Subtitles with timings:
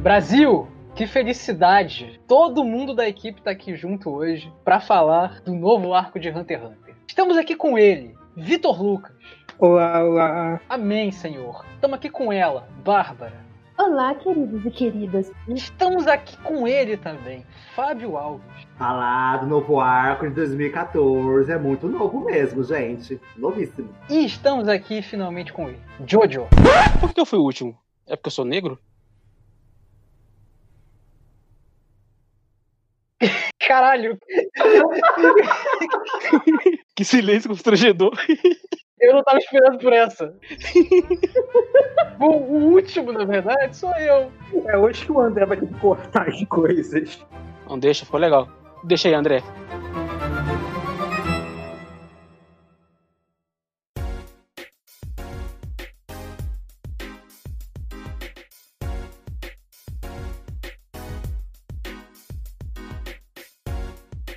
[0.00, 2.18] Brasil, que felicidade!
[2.26, 6.58] Todo mundo da equipe tá aqui junto hoje para falar do novo arco de Hunter
[6.58, 6.94] x Hunter.
[7.06, 9.14] Estamos aqui com ele, Vitor Lucas.
[9.58, 10.60] Olá, olá.
[10.70, 11.66] Amém, Senhor.
[11.74, 13.44] Estamos aqui com ela, Bárbara.
[13.78, 15.30] Olá, queridos e queridas.
[15.46, 17.44] Estamos aqui com ele também,
[17.76, 18.66] Fábio Alves.
[18.78, 23.20] Falar do novo arco de 2014 é muito novo mesmo, gente.
[23.36, 23.90] Novíssimo.
[24.08, 26.46] E estamos aqui finalmente com ele, Jojo.
[26.98, 27.76] Por que eu fui o último?
[28.06, 28.78] É porque eu sou negro?
[33.70, 34.18] Caralho!
[36.96, 38.10] que silêncio constrangedor.
[38.98, 40.34] Eu não tava esperando por essa.
[42.18, 44.32] o, o, último, na verdade, sou eu.
[44.66, 47.24] É hoje que o André vai ter que cortar as coisas.
[47.68, 48.48] Não deixa, ficou legal.
[48.82, 49.40] Deixa aí, André.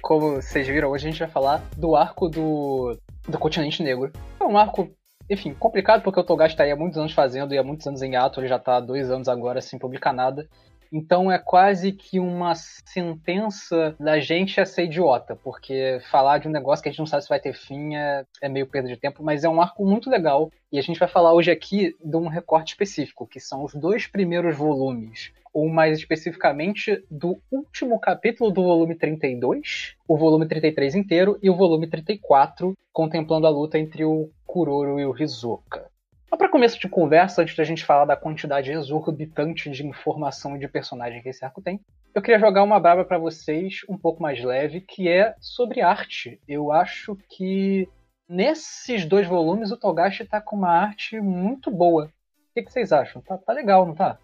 [0.04, 4.12] Como vocês viram, hoje a gente vai falar do arco do do continente negro.
[4.38, 4.90] É um arco,
[5.30, 8.02] enfim, complicado porque o Togashi tá aí há muitos anos fazendo e há muitos anos
[8.02, 10.46] em ato, ele já tá há dois anos agora sem publicar nada.
[10.94, 16.52] Então é quase que uma sentença da gente a ser idiota, porque falar de um
[16.52, 18.96] negócio que a gente não sabe se vai ter fim é, é, meio perda de
[18.96, 22.16] tempo, mas é um arco muito legal e a gente vai falar hoje aqui de
[22.16, 28.52] um recorte específico, que são os dois primeiros volumes ou mais especificamente do último capítulo
[28.52, 34.04] do volume 32, o volume 33 inteiro e o volume 34, contemplando a luta entre
[34.06, 35.93] o Kuroro e o Hisoka.
[36.34, 40.60] Só para começo de conversa, antes da gente falar da quantidade exorbitante de informação e
[40.60, 41.80] de personagem que esse arco tem,
[42.12, 46.42] eu queria jogar uma braba para vocês um pouco mais leve, que é sobre arte.
[46.48, 47.88] Eu acho que
[48.28, 52.06] nesses dois volumes o Togashi tá com uma arte muito boa.
[52.06, 53.22] O que, que vocês acham?
[53.22, 54.18] Tá, tá legal, não tá?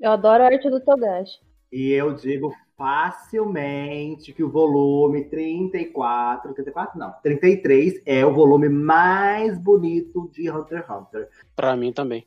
[0.00, 1.38] Eu adoro a arte do Togashi.
[1.70, 2.52] E eu digo
[2.82, 10.78] facilmente que o volume 34, 34 não, 33 é o volume mais bonito de Hunter
[10.78, 11.28] x Hunter.
[11.54, 12.24] Pra mim também.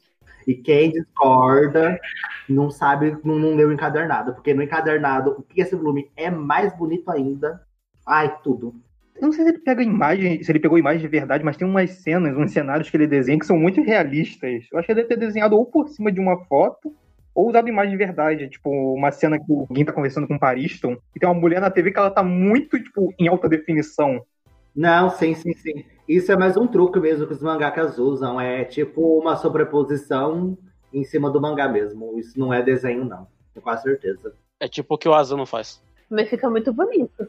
[0.48, 2.00] E quem discorda
[2.48, 6.74] não sabe, não, não leu encadernado, porque no encadernado, o que esse volume é mais
[6.78, 7.62] bonito ainda.
[8.08, 8.74] Ai, tudo.
[9.16, 11.68] Eu não sei se ele pega imagem, se ele pegou imagem de verdade, mas tem
[11.68, 14.68] umas cenas, uns cenários que ele desenha que são muito realistas.
[14.72, 16.96] Eu acho que ele deve ter desenhado ou por cima de uma foto,
[17.36, 20.98] ou usado imagem de verdade, tipo, uma cena que alguém tá conversando com o Pariston,
[21.14, 24.26] e tem uma mulher na TV que ela tá muito, tipo, em alta definição.
[24.74, 25.86] Não, sim, sim, sim.
[26.08, 28.40] Isso é mais um truque mesmo que os mangakas usam.
[28.40, 30.58] É tipo uma sobreposição
[30.94, 32.18] em cima do mangá mesmo.
[32.20, 33.28] Isso não é desenho, não.
[33.54, 34.34] Com quase certeza.
[34.60, 35.82] É tipo o que o Asano faz.
[36.10, 37.28] Mas fica muito bonito.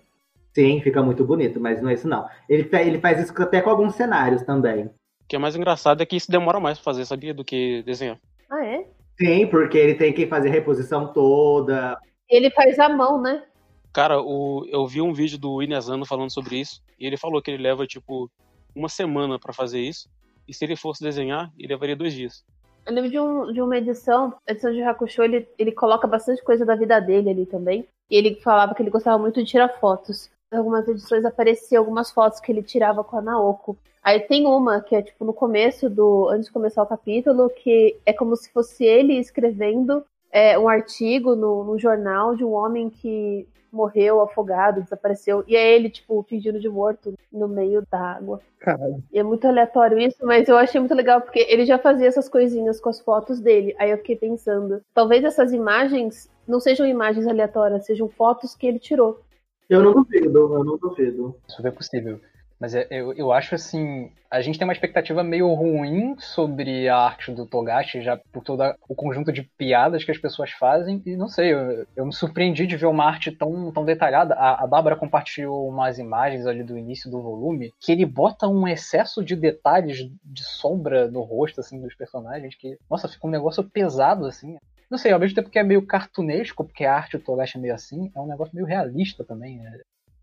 [0.52, 2.26] Sim, fica muito bonito, mas não é isso não.
[2.48, 4.86] Ele, ele faz isso até com alguns cenários também.
[4.86, 7.34] O que é mais engraçado é que isso demora mais pra fazer, sabia?
[7.34, 8.18] Do que desenhar.
[8.50, 8.86] Ah, é?
[9.18, 11.98] Sim, porque ele tem que fazer a reposição toda.
[12.28, 13.44] Ele faz a mão, né?
[13.92, 17.50] Cara, o, eu vi um vídeo do Inezano falando sobre isso, e ele falou que
[17.50, 18.30] ele leva, tipo,
[18.74, 20.08] uma semana para fazer isso,
[20.46, 22.44] e se ele fosse desenhar, ele levaria dois dias.
[22.84, 26.44] Eu lembro de, um, de uma edição, a edição de Hakusho, ele, ele coloca bastante
[26.44, 29.80] coisa da vida dele ali também, e ele falava que ele gostava muito de tirar
[29.80, 30.30] fotos.
[30.52, 33.76] Algumas edições apareciam algumas fotos que ele tirava com a Naoko.
[34.02, 36.28] Aí tem uma que é tipo no começo do.
[36.28, 41.34] antes de começar o capítulo, que é como se fosse ele escrevendo é, um artigo
[41.34, 45.44] no, no jornal de um homem que morreu afogado, desapareceu.
[45.46, 48.40] E é ele, tipo, fingindo de morto no meio da água.
[48.58, 49.02] Caralho.
[49.12, 52.28] E é muito aleatório isso, mas eu achei muito legal porque ele já fazia essas
[52.28, 53.74] coisinhas com as fotos dele.
[53.78, 58.78] Aí eu fiquei pensando, talvez essas imagens não sejam imagens aleatórias, sejam fotos que ele
[58.78, 59.20] tirou.
[59.68, 61.36] Eu não duvido, eu não duvido.
[61.64, 62.20] É possível.
[62.58, 66.96] Mas é, eu, eu acho assim, a gente tem uma expectativa meio ruim sobre a
[66.96, 71.16] arte do Togashi, já por todo o conjunto de piadas que as pessoas fazem, e
[71.16, 74.34] não sei, eu, eu me surpreendi de ver uma arte tão, tão detalhada.
[74.34, 78.66] A, a Bárbara compartilhou umas imagens ali do início do volume, que ele bota um
[78.66, 83.62] excesso de detalhes de sombra no rosto, assim, dos personagens, que, nossa, fica um negócio
[83.64, 84.56] pesado, assim.
[84.90, 87.60] Não sei, ao mesmo tempo que é meio cartunesco, porque a arte do Togashi é
[87.60, 89.80] meio assim, é um negócio meio realista também, né?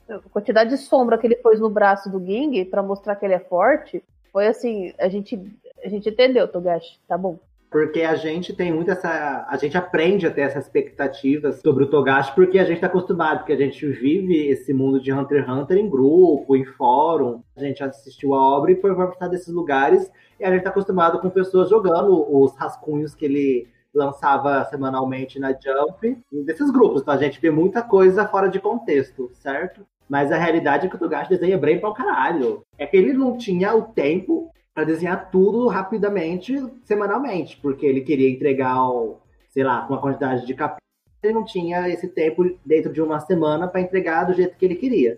[0.09, 3.33] A quantidade de sombra que ele pôs no braço do Ging para mostrar que ele
[3.33, 5.39] é forte, foi assim, a gente,
[5.83, 7.37] a gente entendeu, Togashi, tá bom.
[7.69, 9.47] Porque a gente tem muito essa.
[9.49, 13.39] A gente aprende a ter essas expectativas sobre o Togashi, porque a gente está acostumado,
[13.39, 17.41] porque a gente vive esse mundo de Hunter x Hunter em grupo, em fórum.
[17.55, 21.19] A gente assistiu a obra e foi para desses lugares, e a gente está acostumado
[21.19, 27.01] com pessoas jogando os rascunhos que ele lançava semanalmente na Jump, desses grupos.
[27.01, 29.85] Então a gente vê muita coisa fora de contexto, certo?
[30.09, 32.61] Mas a realidade é que o Togashi desenha bem pra caralho.
[32.77, 38.29] É que ele não tinha o tempo para desenhar tudo rapidamente, semanalmente, porque ele queria
[38.29, 39.19] entregar, o,
[39.49, 40.83] sei lá, uma quantidade de capítulos
[41.23, 44.75] ele não tinha esse tempo dentro de uma semana para entregar do jeito que ele
[44.75, 45.17] queria.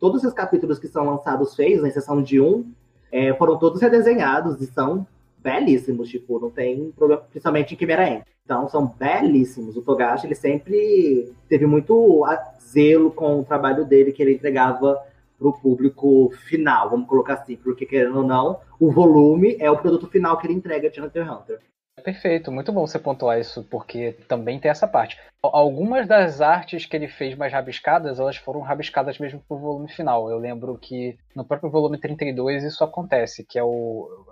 [0.00, 2.72] Todos os capítulos que são lançados feios, na exceção de um,
[3.12, 5.06] é, foram todos redesenhados e são
[5.44, 8.24] belíssimos, tipo, não tem problema, principalmente em Chimera Ant.
[8.42, 9.76] Então, são belíssimos.
[9.76, 12.24] O Togashi, ele sempre teve muito
[12.60, 14.98] zelo com o trabalho dele que ele entregava
[15.38, 19.76] para o público final, vamos colocar assim, porque querendo ou não, o volume é o
[19.76, 21.60] produto final que ele entrega de Hunter x Hunter.
[22.02, 25.18] Perfeito, muito bom você pontuar isso, porque também tem essa parte.
[25.42, 30.28] Algumas das artes que ele fez mais rabiscadas, elas foram rabiscadas mesmo pro volume final.
[30.28, 33.68] Eu lembro que no próprio volume 32 isso acontece, que é o,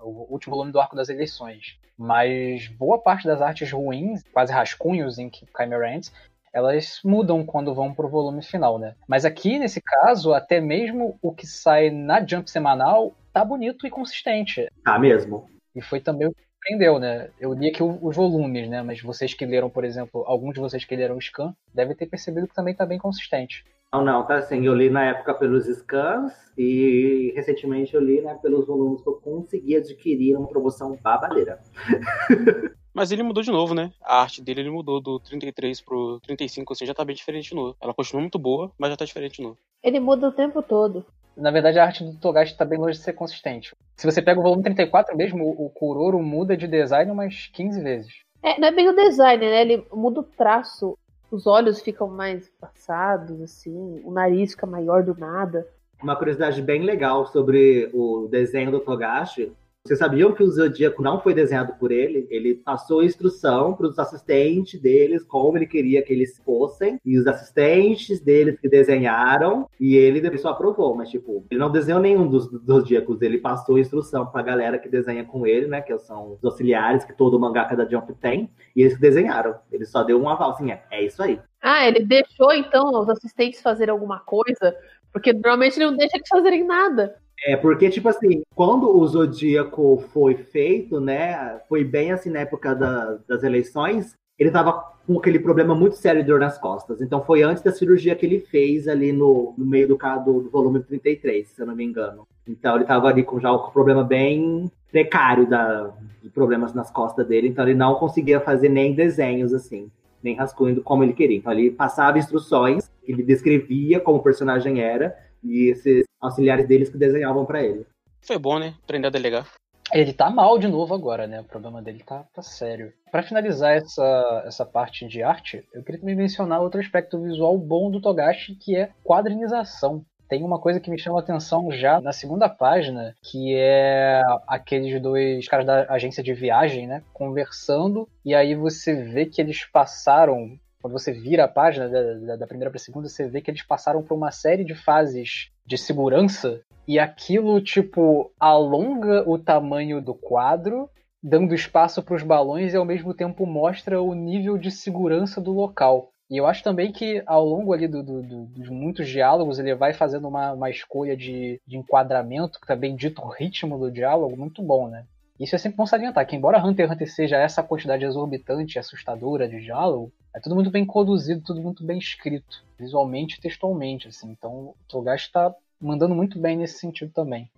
[0.02, 1.78] o último volume do Arco das Eleições.
[1.96, 6.12] Mas boa parte das artes ruins, quase rascunhos em Chimera Ants,
[6.52, 8.94] elas mudam quando vão pro volume final, né?
[9.08, 13.90] Mas aqui, nesse caso, até mesmo o que sai na Jump semanal tá bonito e
[13.90, 14.68] consistente.
[14.84, 15.48] Tá mesmo.
[15.74, 17.28] E foi também o surpreendeu, né?
[17.40, 18.82] Eu li aqui os volumes, né?
[18.82, 22.06] Mas vocês que leram, por exemplo, alguns de vocês que leram o scan, devem ter
[22.06, 23.64] percebido que também tá bem consistente.
[23.92, 28.38] Não, não, tá assim, eu li na época pelos scans e recentemente eu li né,
[28.40, 31.60] pelos volumes que eu consegui adquirir uma promoção babadeira.
[32.94, 33.90] Mas ele mudou de novo, né?
[34.02, 37.54] A arte dele ele mudou do 33 pro 35, assim, já tá bem diferente de
[37.54, 37.74] novo.
[37.80, 39.56] Ela continua muito boa, mas já tá diferente de novo.
[39.82, 41.04] Ele muda o tempo todo.
[41.36, 43.74] Na verdade, a arte do Togashi tá bem longe de ser consistente.
[43.96, 48.12] Se você pega o volume 34 mesmo, o Kuroro muda de design umas 15 vezes.
[48.42, 49.60] É, não é bem o design, né?
[49.62, 50.98] Ele muda o traço.
[51.30, 54.02] Os olhos ficam mais passados, assim.
[54.04, 55.66] O nariz fica maior do nada.
[56.02, 59.52] Uma curiosidade bem legal sobre o desenho do Togashi
[59.84, 62.28] vocês sabiam que o Zodíaco não foi desenhado por ele?
[62.30, 67.26] Ele passou instrução para os assistentes deles, como ele queria que eles fossem, e os
[67.26, 72.48] assistentes deles que desenharam, e ele só aprovou, mas tipo, ele não desenhou nenhum dos,
[72.64, 76.44] Zodíacos, ele passou instrução para a galera que desenha com ele, né, que são os
[76.44, 79.56] auxiliares que todo mangaka da Jump tem, e eles desenharam.
[79.72, 81.40] Ele só deu um aval, assim, é, é isso aí.
[81.60, 84.76] Ah, ele deixou então os assistentes fazerem alguma coisa,
[85.12, 87.20] porque normalmente ele não deixa eles fazerem nada.
[87.44, 92.74] É, porque, tipo assim, quando o Zodíaco foi feito, né, foi bem assim na época
[92.74, 97.00] da, das eleições, ele tava com aquele problema muito sério de dor nas costas.
[97.00, 100.50] Então foi antes da cirurgia que ele fez ali no, no meio do, do, do
[100.50, 102.26] volume 33, se eu não me engano.
[102.46, 105.90] Então ele tava ali com já um problema bem precário da,
[106.22, 109.90] de problemas nas costas dele, então ele não conseguia fazer nem desenhos assim,
[110.22, 111.38] nem rascunho como ele queria.
[111.38, 116.98] Então ele passava instruções, ele descrevia como o personagem era, e esses auxiliares deles que
[116.98, 117.86] desenhavam para ele.
[118.20, 118.74] Foi bom, né?
[118.84, 119.46] Aprender a delegar.
[119.92, 121.40] Ele tá mal de novo agora, né?
[121.40, 122.92] O problema dele tá, tá sério.
[123.10, 127.90] Para finalizar essa, essa parte de arte, eu queria também mencionar outro aspecto visual bom
[127.90, 130.04] do Togashi, que é quadrinização.
[130.28, 134.98] Tem uma coisa que me chama a atenção já na segunda página, que é aqueles
[135.02, 137.02] dois caras da agência de viagem, né?
[137.12, 142.46] Conversando, e aí você vê que eles passaram quando você vira a página da, da
[142.46, 145.78] primeira para a segunda, você vê que eles passaram por uma série de fases de
[145.78, 150.90] segurança e aquilo, tipo, alonga o tamanho do quadro,
[151.22, 155.52] dando espaço para os balões e ao mesmo tempo mostra o nível de segurança do
[155.52, 156.10] local.
[156.28, 159.74] E eu acho também que ao longo ali do, do, do, dos muitos diálogos ele
[159.74, 164.36] vai fazendo uma, uma escolha de, de enquadramento, que também dita o ritmo do diálogo,
[164.36, 165.04] muito bom, né?
[165.38, 168.78] Isso é sempre bom salientar, que embora Hunter x Hunter seja essa quantidade exorbitante e
[168.78, 174.08] assustadora de diálogo, é tudo muito bem conduzido, tudo muito bem escrito, visualmente e textualmente,
[174.08, 174.30] assim.
[174.30, 177.50] Então o Togashi está mandando muito bem nesse sentido também.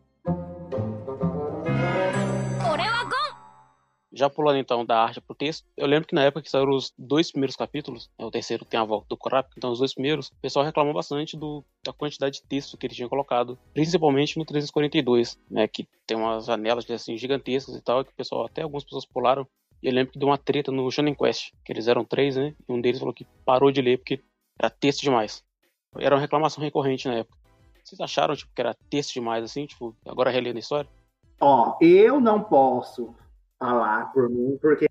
[4.17, 6.95] Já pulando então da arte pro texto, eu lembro que na época que saíram os
[6.97, 10.29] dois primeiros capítulos, né, o terceiro tem a volta do Kurapika, então os dois primeiros,
[10.29, 14.45] o pessoal reclamou bastante do, da quantidade de texto que ele tinha colocado, principalmente no
[14.45, 18.85] 342, né, que tem umas janelas assim, gigantescas e tal, que o pessoal, até algumas
[18.85, 19.49] pessoas pularam.
[19.85, 22.55] E eu lembro que deu uma treta no Shonen Quest, que eles eram três, né,
[22.67, 24.19] e um deles falou que parou de ler porque
[24.59, 25.45] era texto demais.
[25.99, 27.37] Era uma reclamação recorrente na época.
[27.85, 30.89] Vocês acharam tipo, que era texto demais, assim, tipo, agora relendo a história?
[31.39, 33.15] Ó, eu não posso
[33.59, 34.89] falar por mim, porque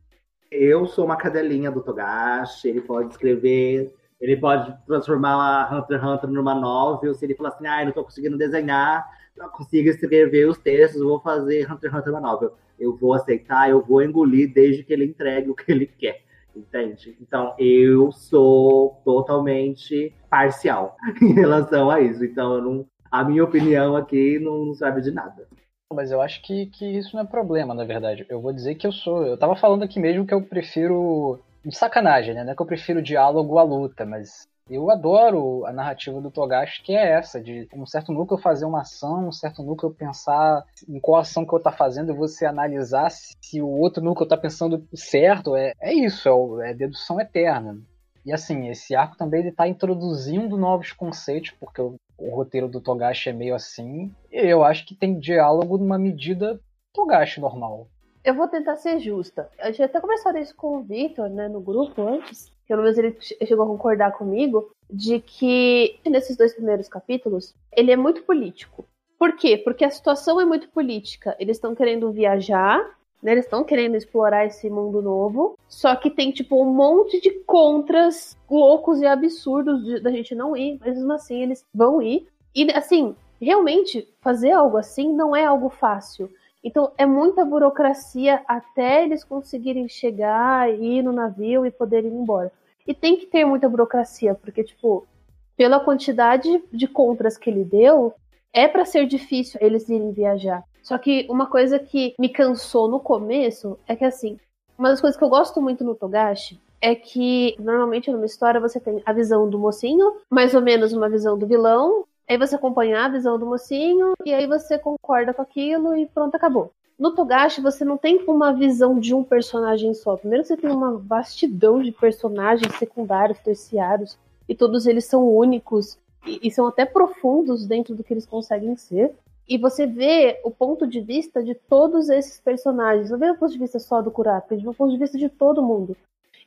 [0.52, 6.08] eu sou uma cadelinha do Togashi, ele pode escrever, ele pode transformar a Hunter x
[6.08, 10.48] Hunter numa novel, se ele falar assim, ah, não tô conseguindo desenhar, não consigo escrever
[10.48, 12.54] os textos, vou fazer Hunter x Hunter novel.
[12.80, 16.22] Eu vou aceitar, eu vou engolir desde que ele entregue o que ele quer.
[16.56, 17.18] Entende?
[17.20, 22.24] Então eu sou totalmente parcial em relação a isso.
[22.24, 25.48] Então não, a minha opinião aqui não serve de nada.
[25.94, 28.25] Mas eu acho que, que isso não é problema, na verdade.
[28.30, 29.25] Eu vou dizer que eu sou.
[29.25, 31.40] Eu tava falando aqui mesmo que eu prefiro.
[31.63, 32.44] De sacanagem, né?
[32.44, 36.82] Não é que eu prefiro diálogo à luta, mas eu adoro a narrativa do Togashi,
[36.84, 41.00] que é essa, de um certo núcleo fazer uma ação, um certo núcleo pensar em
[41.00, 44.86] qual ação que eu tá fazendo e você analisar se o outro núcleo tá pensando
[44.94, 45.56] certo.
[45.56, 47.77] É, é isso, é, é dedução eterna.
[48.25, 52.80] E assim, esse arco também ele tá introduzindo novos conceitos, porque o, o roteiro do
[52.80, 54.13] Togashi é meio assim.
[54.32, 56.60] Eu acho que tem diálogo numa medida
[56.94, 57.88] Togashi normal.
[58.24, 59.50] Eu vou tentar ser justa.
[59.60, 62.53] Eu tinha até conversado isso com o Victor, né, no grupo antes.
[62.74, 63.15] Pelo menos ele
[63.46, 68.84] chegou a concordar comigo de que nesses dois primeiros capítulos ele é muito político.
[69.20, 69.60] Por quê?
[69.60, 71.36] Porque a situação é muito política.
[71.38, 72.80] Eles estão querendo viajar,
[73.22, 73.34] né?
[73.34, 75.56] Eles estão querendo explorar esse mundo novo.
[75.70, 80.80] Só que tem, tipo, um monte de contras loucos e absurdos da gente não ir.
[80.80, 82.27] Mas mesmo assim, eles vão ir.
[82.56, 86.27] E, assim, realmente, fazer algo assim não é algo fácil.
[86.63, 92.51] Então, é muita burocracia até eles conseguirem chegar, ir no navio e poderem ir embora.
[92.88, 95.08] E tem que ter muita burocracia, porque, tipo,
[95.56, 98.13] pela quantidade de contras que ele deu,
[98.52, 100.63] é para ser difícil eles irem viajar.
[100.82, 104.38] Só que uma coisa que me cansou no começo é que, assim,
[104.78, 108.78] uma das coisas que eu gosto muito no Togashi é que normalmente numa história você
[108.78, 113.06] tem a visão do mocinho, mais ou menos uma visão do vilão, aí você acompanha
[113.06, 116.74] a visão do mocinho e aí você concorda com aquilo e pronto, acabou.
[117.04, 120.16] No Togashi você não tem uma visão de um personagem só.
[120.16, 124.18] Primeiro você tem uma vastidão de personagens secundários, terciários,
[124.48, 128.78] e todos eles são únicos e, e são até profundos dentro do que eles conseguem
[128.78, 129.14] ser.
[129.46, 133.10] E você vê o ponto de vista de todos esses personagens.
[133.10, 135.28] Não vê o ponto de vista só do Kurapika, vê o ponto de vista de
[135.28, 135.98] todo mundo.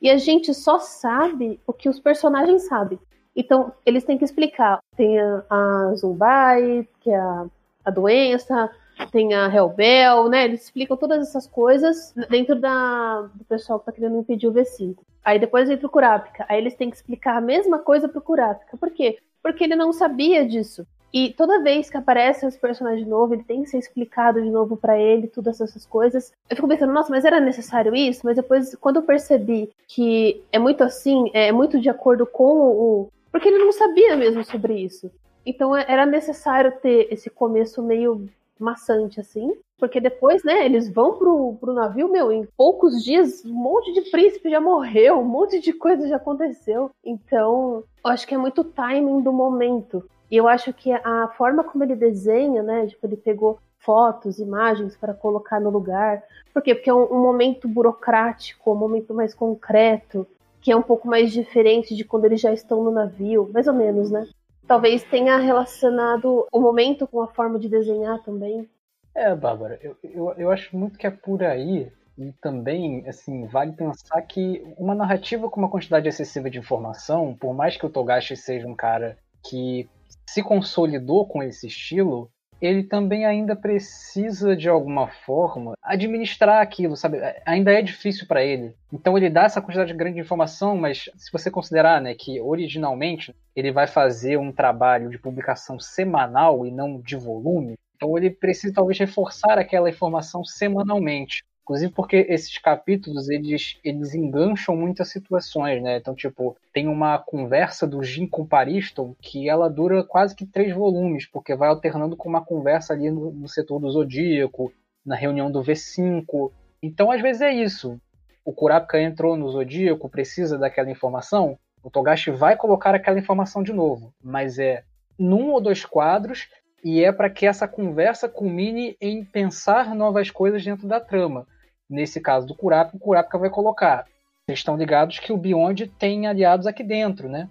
[0.01, 2.97] E a gente só sabe o que os personagens sabem.
[3.35, 4.79] Então, eles têm que explicar.
[4.95, 7.45] Tem a, a Zumbai, que é a,
[7.85, 8.71] a doença,
[9.11, 10.45] tem a Hellbell, né?
[10.45, 14.97] Eles explicam todas essas coisas dentro da, do pessoal que tá querendo impedir o V5.
[15.23, 16.45] Aí depois entra o Kurapika.
[16.47, 18.77] Aí eles têm que explicar a mesma coisa pro Kurapika.
[18.77, 19.17] Por quê?
[19.43, 20.85] Porque ele não sabia disso.
[21.13, 24.75] E toda vez que aparece esse personagem novo, ele tem que ser explicado de novo
[24.75, 26.33] para ele, todas essas coisas.
[26.49, 28.21] Eu fico pensando, nossa, mas era necessário isso?
[28.23, 33.09] Mas depois, quando eu percebi que é muito assim, é muito de acordo com o.
[33.31, 35.09] Porque ele não sabia mesmo sobre isso.
[35.45, 38.27] Então é, era necessário ter esse começo meio
[38.63, 39.53] maçante, assim.
[39.77, 44.09] Porque depois, né, eles vão pro, pro navio, meu, em poucos dias, um monte de
[44.09, 46.89] príncipe já morreu, um monte de coisa já aconteceu.
[47.05, 50.03] Então, eu acho que é muito timing do momento.
[50.31, 54.97] E eu acho que a forma como ele desenha, né, tipo, ele pegou fotos, imagens
[54.97, 56.21] para colocar no lugar.
[56.53, 56.75] Por quê?
[56.75, 60.27] Porque é um, um momento burocrático, um momento mais concreto,
[60.59, 63.73] que é um pouco mais diferente de quando eles já estão no navio, mais ou
[63.73, 64.27] menos, né?
[64.67, 68.69] Talvez tenha relacionado o momento com a forma de desenhar também.
[69.15, 71.91] É, Bárbara, eu, eu, eu acho muito que é por aí.
[72.17, 77.53] E também, assim, vale pensar que uma narrativa com uma quantidade excessiva de informação, por
[77.53, 79.87] mais que o Togashi seja um cara que
[80.27, 82.29] se consolidou com esse estilo,
[82.61, 87.19] ele também ainda precisa de alguma forma administrar aquilo, sabe?
[87.45, 88.73] Ainda é difícil para ele.
[88.91, 93.35] Então ele dá essa quantidade grande de informação, mas se você considerar, né, que originalmente
[93.55, 98.73] ele vai fazer um trabalho de publicação semanal e não de volume, então ele precisa
[98.73, 101.43] talvez reforçar aquela informação semanalmente.
[101.67, 105.97] Inclusive porque esses capítulos, eles, eles engancham muitas situações, né?
[105.97, 110.73] Então, tipo, tem uma conversa do Jim com Pariston que ela dura quase que três
[110.73, 114.71] volumes, porque vai alternando com uma conversa ali no, no setor do Zodíaco,
[115.05, 116.53] na reunião do V5.
[116.81, 117.99] Então, às vezes é isso.
[118.45, 123.73] O Kurapika entrou no Zodíaco, precisa daquela informação, o Togashi vai colocar aquela informação de
[123.73, 124.85] novo, mas é
[125.19, 126.47] num ou dois quadros
[126.81, 131.45] e é para que essa conversa culmine em pensar novas coisas dentro da trama.
[131.89, 134.05] Nesse caso do Kurapika, o Kurapika vai colocar.
[134.45, 137.49] Vocês estão ligados que o Beyond tem aliados aqui dentro, né?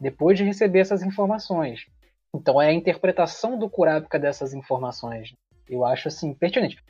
[0.00, 1.86] Depois de receber essas informações.
[2.34, 5.34] Então é a interpretação do Kurapika dessas informações.
[5.68, 6.82] Eu acho assim pertinente.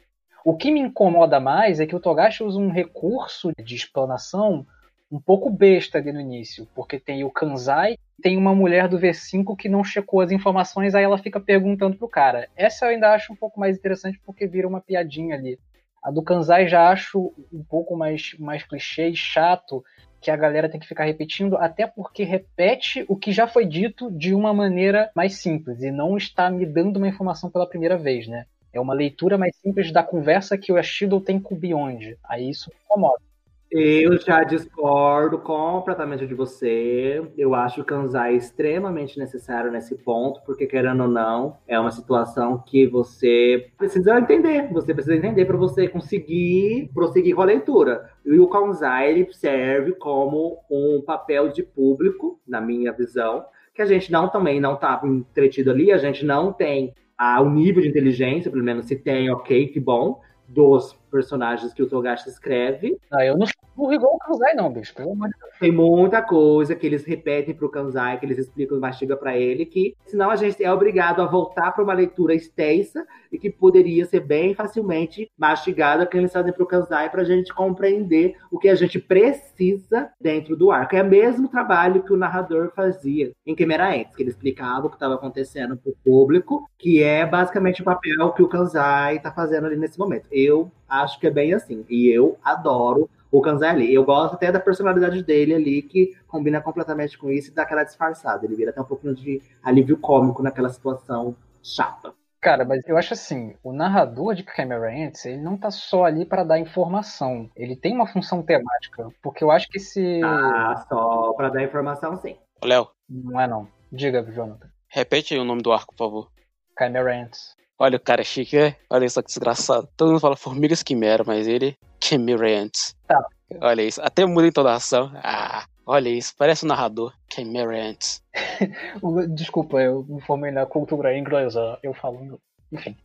[0.45, 4.67] O que me incomoda mais é que o Togashi usa um recurso de explanação
[5.11, 9.57] um pouco besta ali no início, porque tem o Kanzai, tem uma mulher do V5
[9.57, 12.49] que não checou as informações, aí ela fica perguntando pro cara.
[12.57, 15.59] Essa eu ainda acho um pouco mais interessante porque vira uma piadinha ali.
[16.03, 19.85] A do Kanzai já acho um pouco mais, mais clichê e chato,
[20.21, 24.11] que a galera tem que ficar repetindo, até porque repete o que já foi dito
[24.11, 28.27] de uma maneira mais simples e não está me dando uma informação pela primeira vez,
[28.27, 28.47] né?
[28.73, 32.19] É uma leitura mais simples da conversa que o Ashido tem com o Beyond.
[32.25, 33.28] Aí isso me incomoda.
[33.71, 37.23] Eu já discordo completamente de você.
[37.37, 42.63] Eu acho o Kanzai extremamente necessário nesse ponto, porque querendo ou não, é uma situação
[42.67, 44.73] que você precisa entender.
[44.73, 48.11] Você precisa entender para você conseguir prosseguir com a leitura.
[48.25, 53.45] E o Kanzai ele serve como um papel de público, na minha visão,
[53.75, 57.51] que a gente não também não está entretido ali, a gente não tem ah, o
[57.51, 62.29] nível de inteligência, pelo menos se tem, ok, que bom dos personagens que o Togashi
[62.29, 62.99] escreve.
[63.11, 63.47] Ah, eu não
[63.77, 64.95] Não igual o Kanzai, não, bicho.
[64.95, 65.53] Pelo amor de Deus.
[65.59, 69.95] Tem muita coisa que eles repetem pro Kanzai, que eles explicam, mastiga para ele, que
[70.07, 74.21] senão a gente é obrigado a voltar para uma leitura extensa e que poderia ser
[74.21, 78.99] bem facilmente mastigada que eles fazem pro Kanzai pra gente compreender o que a gente
[78.99, 80.97] precisa dentro do arco.
[80.97, 84.97] É o mesmo trabalho que o narrador fazia em Quimera que ele explicava o que
[84.97, 89.77] estava acontecendo pro público, que é basicamente o papel que o Kanzai tá fazendo ali
[89.77, 90.27] nesse momento.
[90.31, 91.85] Eu acho que é bem assim.
[91.89, 93.93] E eu adoro o Kanzai ali.
[93.95, 97.85] Eu gosto até da personalidade dele ali, que combina completamente com isso e dá aquela
[97.85, 98.45] disfarçada.
[98.47, 102.13] Ele vira até um pouquinho de alívio cômico naquela situação chata.
[102.41, 106.25] Cara, mas eu acho assim, o narrador de Camera Ants, ele não tá só ali
[106.25, 107.51] para dar informação.
[107.57, 110.21] Ele tem uma função temática, porque eu acho que esse...
[110.23, 112.37] Ah, só para dar informação, sim.
[112.63, 113.67] Ô, Léo, Não é não.
[113.91, 114.69] Diga, Jonathan.
[114.89, 116.31] repete aí o nome do arco, por favor.
[116.77, 117.57] Camera Ants.
[117.79, 118.77] Olha o cara é chique, né?
[118.91, 119.89] Olha só que desgraçado.
[119.97, 121.77] Todo mundo fala Formigas Quimera, mas ele...
[122.03, 122.97] Chimerants.
[123.07, 123.21] Tá.
[123.61, 124.01] Olha isso.
[124.03, 125.11] Até muda a entonação.
[125.17, 126.35] Ah, olha isso.
[126.37, 127.13] Parece um narrador.
[127.33, 128.23] Chimerants.
[129.03, 132.41] O- Desculpa, eu me formei na cultura inglesa, eu falo.
[132.71, 132.97] Enfim.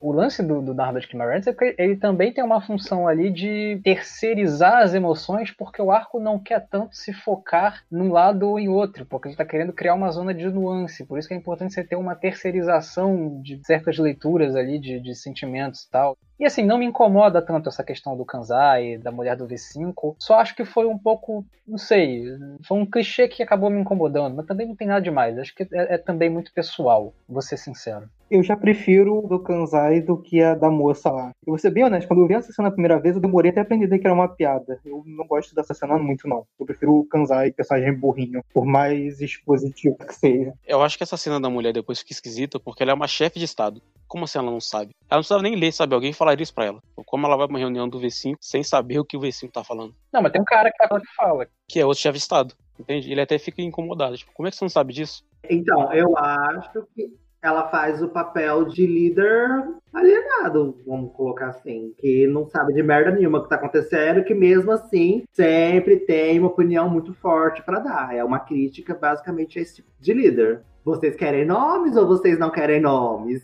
[0.00, 3.30] o lance do, do de Camera Ants é que ele também tem uma função ali
[3.30, 8.58] de terceirizar as emoções, porque o arco não quer tanto se focar num lado ou
[8.58, 11.04] em outro, porque ele está querendo criar uma zona de nuance.
[11.04, 15.14] Por isso que é importante você ter uma terceirização de certas leituras ali, de, de
[15.14, 16.16] sentimentos e tal.
[16.38, 20.16] E assim, não me incomoda tanto essa questão do Kanzai, da mulher do V5.
[20.18, 22.24] Só acho que foi um pouco, não sei,
[22.66, 25.38] foi um clichê que acabou me incomodando, mas também não tem nada demais.
[25.38, 28.08] Acho que é, é também muito pessoal, vou ser sincero.
[28.34, 31.28] Eu já prefiro o do Kanzai do que a da moça lá.
[31.46, 33.52] Eu vou ser bem honesto, quando eu vi essa cena a primeira vez, eu demorei
[33.52, 34.80] até a aprender que era uma piada.
[34.84, 36.44] Eu não gosto dessa cena muito, não.
[36.58, 40.52] Eu prefiro o Kanzai, personagem burrinho, por mais expositivo que seja.
[40.66, 43.38] Eu acho que essa cena da mulher depois fica esquisita porque ela é uma chefe
[43.38, 43.80] de estado.
[44.08, 44.96] Como assim ela não sabe?
[45.08, 45.94] Ela não sabe nem ler, sabe?
[45.94, 46.80] Alguém falaria isso pra ela.
[47.06, 49.62] Como ela vai pra uma reunião do V5 sem saber o que o V5 tá
[49.62, 49.94] falando?
[50.12, 51.46] Não, mas tem um cara que tá que fala.
[51.68, 52.52] Que é outro chefe de estado.
[52.80, 53.12] Entende?
[53.12, 54.16] Ele até fica incomodado.
[54.16, 55.24] Tipo, como é que você não sabe disso?
[55.48, 62.26] Então, eu acho que ela faz o papel de líder alienado, vamos colocar assim, que
[62.26, 66.88] não sabe de merda nenhuma que tá acontecendo, que mesmo assim sempre tem uma opinião
[66.88, 68.16] muito forte pra dar.
[68.16, 70.62] É uma crítica basicamente a esse tipo de líder.
[70.82, 73.42] Vocês querem nomes ou vocês não querem nomes?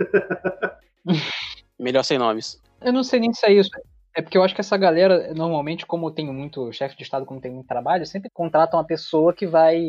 [1.78, 2.60] Melhor sem nomes.
[2.80, 3.70] Eu não sei nem se é isso.
[4.18, 7.40] É porque eu acho que essa galera, normalmente, como tem muito chefe de estado, como
[7.40, 9.80] tem muito trabalho, sempre contratam uma pessoa que vai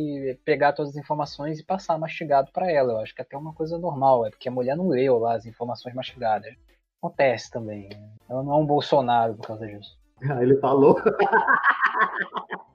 [0.45, 2.93] pegar todas as informações e passar mastigado pra ela.
[2.93, 5.33] Eu acho que é até uma coisa normal, é porque a mulher não leu lá
[5.33, 6.53] as informações mastigadas.
[7.01, 7.89] Acontece também.
[7.89, 8.07] né?
[8.29, 9.97] Ela não é um Bolsonaro por causa disso.
[10.29, 10.95] Ah, Ele falou.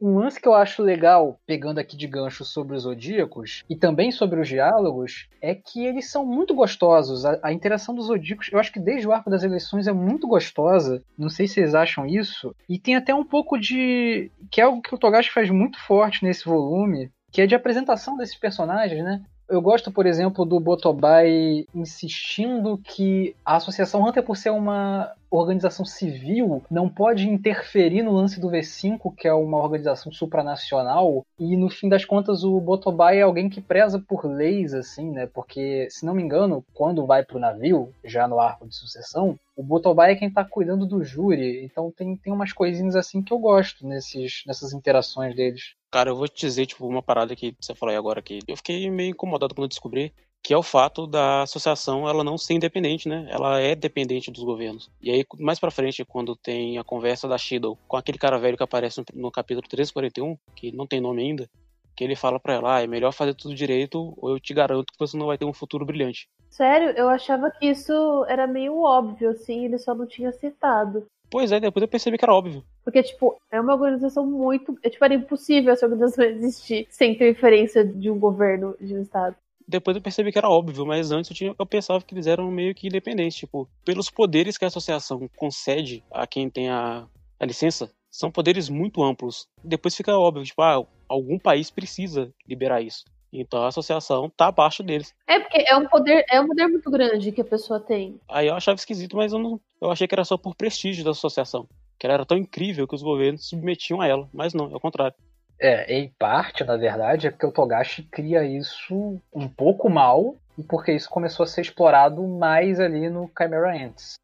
[0.00, 4.12] Um lance que eu acho legal, pegando aqui de gancho sobre os zodíacos e também
[4.12, 7.24] sobre os diálogos, é que eles são muito gostosos.
[7.24, 10.28] A, a interação dos zodíacos, eu acho que desde o arco das eleições é muito
[10.28, 11.02] gostosa.
[11.16, 12.54] Não sei se vocês acham isso.
[12.68, 14.30] E tem até um pouco de.
[14.50, 18.16] que é algo que o Togashi faz muito forte nesse volume, que é de apresentação
[18.16, 19.22] desses personagens, né?
[19.48, 25.84] Eu gosto, por exemplo, do Botobai insistindo que a Associação Hunter, por ser uma organização
[25.84, 31.68] civil, não pode interferir no lance do V5, que é uma organização supranacional, e no
[31.68, 35.26] fim das contas o Botobai é alguém que preza por leis, assim, né?
[35.26, 39.62] Porque, se não me engano, quando vai pro navio, já no arco de sucessão, o
[39.62, 43.38] Botobai é quem tá cuidando do júri, então tem, tem umas coisinhas assim que eu
[43.38, 45.74] gosto nesses, nessas interações deles.
[45.90, 48.56] Cara, eu vou te dizer, tipo, uma parada que você falou aí agora que eu
[48.56, 52.54] fiquei meio incomodado quando eu descobri, que é o fato da associação ela não ser
[52.54, 53.26] independente, né?
[53.30, 54.90] Ela é dependente dos governos.
[55.02, 58.56] E aí, mais pra frente, quando tem a conversa da Shido com aquele cara velho
[58.56, 61.50] que aparece no, capítulo 1341, que não tem nome ainda,
[61.94, 64.92] que ele fala pra ela, ah, é melhor fazer tudo direito ou eu te garanto
[64.92, 66.28] que você não vai ter um futuro brilhante.
[66.48, 71.06] Sério, eu achava que isso era meio óbvio, assim, ele só não tinha citado.
[71.30, 72.64] Pois é, depois eu percebi que era óbvio.
[72.82, 74.78] Porque, tipo, é uma organização muito.
[74.82, 79.36] É, tipo, era impossível essa organização existir sem interferência de um governo, de um Estado.
[79.68, 82.50] Depois eu percebi que era óbvio, mas antes eu, tinha, eu pensava que eles eram
[82.50, 83.36] meio que independentes.
[83.36, 87.06] Tipo, pelos poderes que a associação concede a quem tem a,
[87.38, 89.46] a licença, são poderes muito amplos.
[89.62, 93.04] Depois fica óbvio, tipo, ah, algum país precisa liberar isso.
[93.30, 95.14] Então a associação tá abaixo deles.
[95.26, 98.18] É, porque é um poder, é um poder muito grande que a pessoa tem.
[98.26, 99.60] Aí eu achava esquisito, mas eu não.
[99.80, 101.68] Eu achei que era só por prestígio da associação.
[101.98, 104.28] Que ela era tão incrível que os governos submetiam a ela.
[104.32, 105.14] Mas não, é o contrário.
[105.60, 110.62] É, em parte, na verdade, é porque o Togashi cria isso um pouco mal e
[110.62, 114.14] porque isso começou a ser explorado mais ali no Chimera Ants.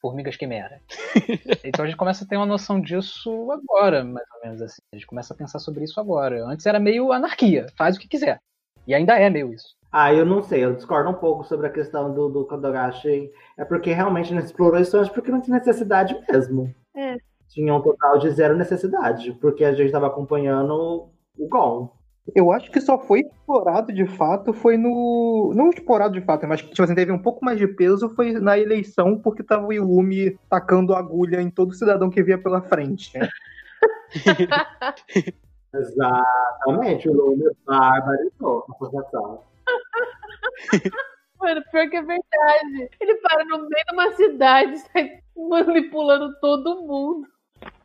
[0.00, 0.80] Formigas Quimera.
[1.62, 4.82] então a gente começa a ter uma noção disso agora, mais ou menos assim.
[4.92, 6.44] A gente começa a pensar sobre isso agora.
[6.44, 8.40] Antes era meio anarquia, faz o que quiser.
[8.84, 9.76] E ainda é meio isso.
[9.92, 13.30] Ah, eu não sei, eu discordo um pouco sobre a questão do, do Kodogashi.
[13.56, 16.74] É porque realmente não explorou isso, acho porque não tinha necessidade mesmo.
[16.96, 17.16] É.
[17.52, 21.90] Tinha um total de zero necessidade, porque a gente estava acompanhando o Gon.
[22.34, 25.52] Eu acho que só foi explorado de fato, foi no.
[25.54, 28.32] Não explorado de fato, mas que tipo assim, teve um pouco mais de peso foi
[28.32, 33.18] na eleição, porque tava o Ilumi tacando agulha em todo cidadão que via pela frente.
[33.18, 33.28] né?
[35.74, 39.38] Exatamente, o Lume barbarizou a.
[41.40, 42.90] Mano, pior que é verdade.
[43.00, 47.26] Ele para no meio de uma cidade, sai manipulando todo mundo.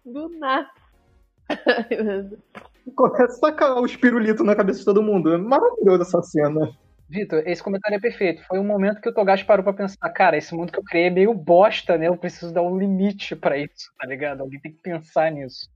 [0.05, 0.69] Do nada.
[2.95, 5.33] Começa a tacar os pirulitos na cabeça de todo mundo.
[5.33, 6.71] É maravilhoso essa cena.
[7.09, 8.43] Vitor, esse comentário é perfeito.
[8.45, 11.07] Foi um momento que o Togashi parou pra pensar, cara, esse mundo que eu criei
[11.07, 12.07] é meio bosta, né?
[12.07, 14.41] Eu preciso dar um limite pra isso, tá ligado?
[14.41, 15.69] Alguém tem que pensar nisso.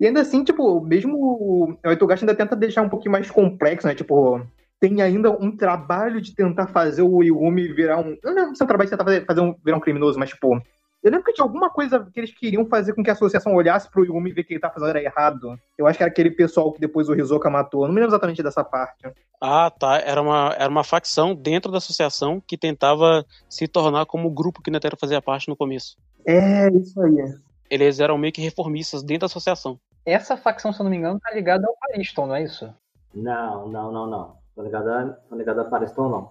[0.00, 3.86] E ainda assim, tipo, mesmo o o Itogashi ainda tenta deixar um pouquinho mais complexo,
[3.86, 3.94] né?
[3.94, 4.44] Tipo,
[4.80, 8.16] tem ainda um trabalho de tentar fazer o Yumi virar um.
[8.24, 10.60] Não se é um trabalho de tentar fazer, fazer um, virar um criminoso, mas, tipo.
[11.02, 13.90] Eu lembro que tinha alguma coisa que eles queriam fazer com que a associação olhasse
[13.90, 15.58] pro Yumi e ver que ele tá fazendo era errado.
[15.76, 17.82] Eu acho que era aquele pessoal que depois o Hisoka matou.
[17.82, 19.10] Eu não me lembro exatamente dessa parte.
[19.40, 19.98] Ah, tá.
[19.98, 24.62] Era uma, era uma facção dentro da associação que tentava se tornar como o grupo
[24.62, 25.96] que Netero fazia parte no começo.
[26.24, 27.34] É, isso aí.
[27.68, 29.80] Eles eram meio que reformistas dentro da associação.
[30.06, 32.72] Essa facção, se eu não me engano, tá ligada ao Pariston, não é isso?
[33.12, 34.36] Não, não, não, não.
[34.54, 36.30] Tô ligado a, tô ligado a Pariston, não.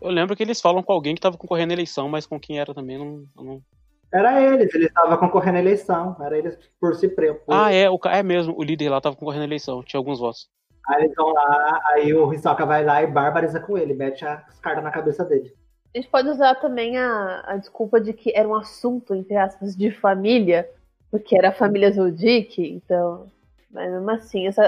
[0.00, 2.58] Eu lembro que eles falam com alguém que tava concorrendo à eleição, mas com quem
[2.58, 3.24] era também não.
[3.36, 3.62] não...
[4.12, 6.16] Era eles, eles estavam concorrendo à eleição.
[6.20, 7.42] Era eles por si próprio.
[7.48, 10.48] Ah, é, o, é mesmo, o líder lá tava concorrendo à eleição, tinha alguns votos.
[10.88, 14.58] Aí eles vão lá, aí o Hisoka vai lá e barbariza com ele, mete as
[14.58, 15.54] cartas na cabeça dele.
[15.94, 19.76] A gente pode usar também a, a desculpa de que era um assunto, entre aspas,
[19.76, 20.68] de família,
[21.10, 23.30] porque era a família Zoldyck, então.
[23.70, 24.62] Mas mesmo assim, essa,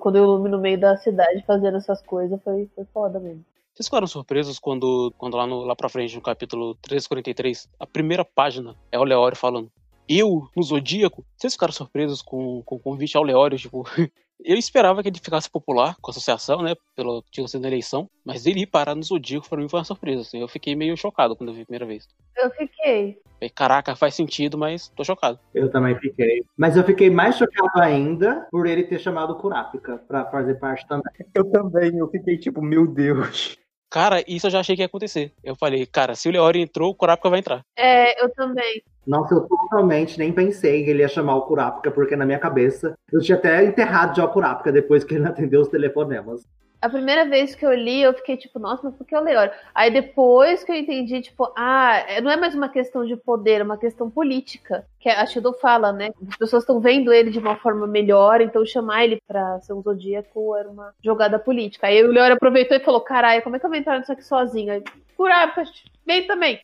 [0.00, 3.44] quando eu Lume no meio da cidade fazendo essas coisas foi, foi foda mesmo.
[3.74, 8.24] Vocês ficaram surpresos quando, quando lá, no, lá pra frente, no capítulo 343, a primeira
[8.24, 9.68] página é o Leório falando
[10.08, 11.24] eu no Zodíaco?
[11.36, 13.58] Vocês ficaram surpresos com, com o convite ao Leório?
[13.58, 13.84] Tipo,
[14.44, 16.74] eu esperava que ele ficasse popular com a associação, né?
[16.94, 19.80] Pelo que tinha sido na eleição, mas ele ir parar no Zodíaco pra mim foi
[19.80, 20.22] uma surpresa.
[20.22, 22.06] Assim, eu fiquei meio chocado quando eu vi a primeira vez.
[22.36, 23.18] Eu fiquei.
[23.34, 25.40] Falei, Caraca, faz sentido, mas tô chocado.
[25.52, 26.44] Eu também fiquei.
[26.56, 30.86] Mas eu fiquei mais chocado ainda por ele ter chamado o Kurapika pra fazer parte
[30.86, 31.12] também.
[31.34, 33.58] Eu também, eu fiquei tipo, meu Deus.
[33.94, 35.30] Cara, isso eu já achei que ia acontecer.
[35.44, 37.64] Eu falei, cara, se o Leório entrou, o Kurapika vai entrar.
[37.78, 38.82] É, eu também.
[39.06, 42.98] Nossa, eu totalmente nem pensei que ele ia chamar o Kurapika, porque na minha cabeça
[43.12, 46.42] eu tinha até enterrado já o Kurapika depois que ele atendeu os telefonemas.
[46.84, 49.54] A primeira vez que eu li, eu fiquei tipo, nossa, mas por que o Leório?
[49.74, 53.62] Aí depois que eu entendi, tipo, ah, é- não é mais uma questão de poder,
[53.62, 54.84] é uma questão política.
[55.00, 56.10] Que a Shido fala, né?
[56.28, 59.80] As pessoas estão vendo ele de uma forma melhor, então chamar ele pra ser um
[59.80, 61.86] zodíaco era uma jogada política.
[61.86, 64.22] Aí o Leório aproveitou e falou: caralho, como é que eu vou entrar nisso aqui
[64.22, 64.74] sozinho?
[64.74, 64.84] Aí,
[65.16, 65.64] Kurapika,
[66.04, 66.60] vem também.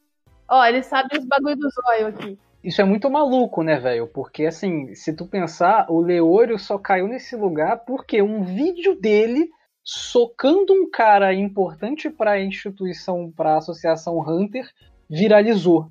[0.46, 2.38] Ó, ele sabe os bagulho do zóio aqui.
[2.62, 4.06] Isso é muito maluco, né, velho?
[4.06, 9.48] Porque, assim, se tu pensar, o Leório só caiu nesse lugar porque um vídeo dele
[9.82, 14.68] socando um cara importante pra instituição, pra associação Hunter,
[15.08, 15.90] viralizou.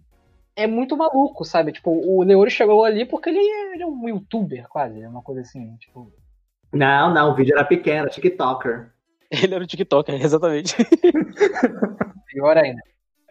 [0.55, 1.71] É muito maluco, sabe?
[1.71, 5.21] Tipo, o Leório chegou ali porque ele é, ele é um youtuber, quase, é uma
[5.21, 6.11] coisa assim, tipo...
[6.71, 8.91] Não, não, o vídeo era pequeno, era TikToker.
[9.31, 10.75] Ele era o TikTok, exatamente.
[12.27, 12.81] Pior ainda.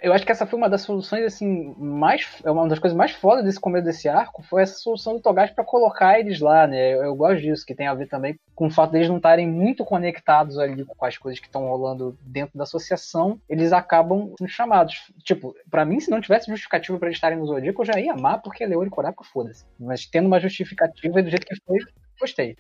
[0.01, 2.41] Eu acho que essa foi uma das soluções, assim, mais.
[2.45, 5.55] É uma das coisas mais fodas desse começo desse arco, foi essa solução do Togashi
[5.55, 6.95] pra colocar eles lá, né?
[6.95, 9.47] Eu, eu gosto disso, que tem a ver também com o fato deles não estarem
[9.47, 14.49] muito conectados ali com as coisas que estão rolando dentro da associação, eles acabam sendo
[14.49, 15.13] chamados.
[15.25, 18.13] Tipo, pra mim, se não tivesse justificativa pra eles estarem no Zodíaco, eu já ia
[18.13, 19.65] amar, porque Leone e Kurapika, foda-se.
[19.79, 21.79] Mas tendo uma justificativa do jeito que foi,
[22.21, 22.57] gostei.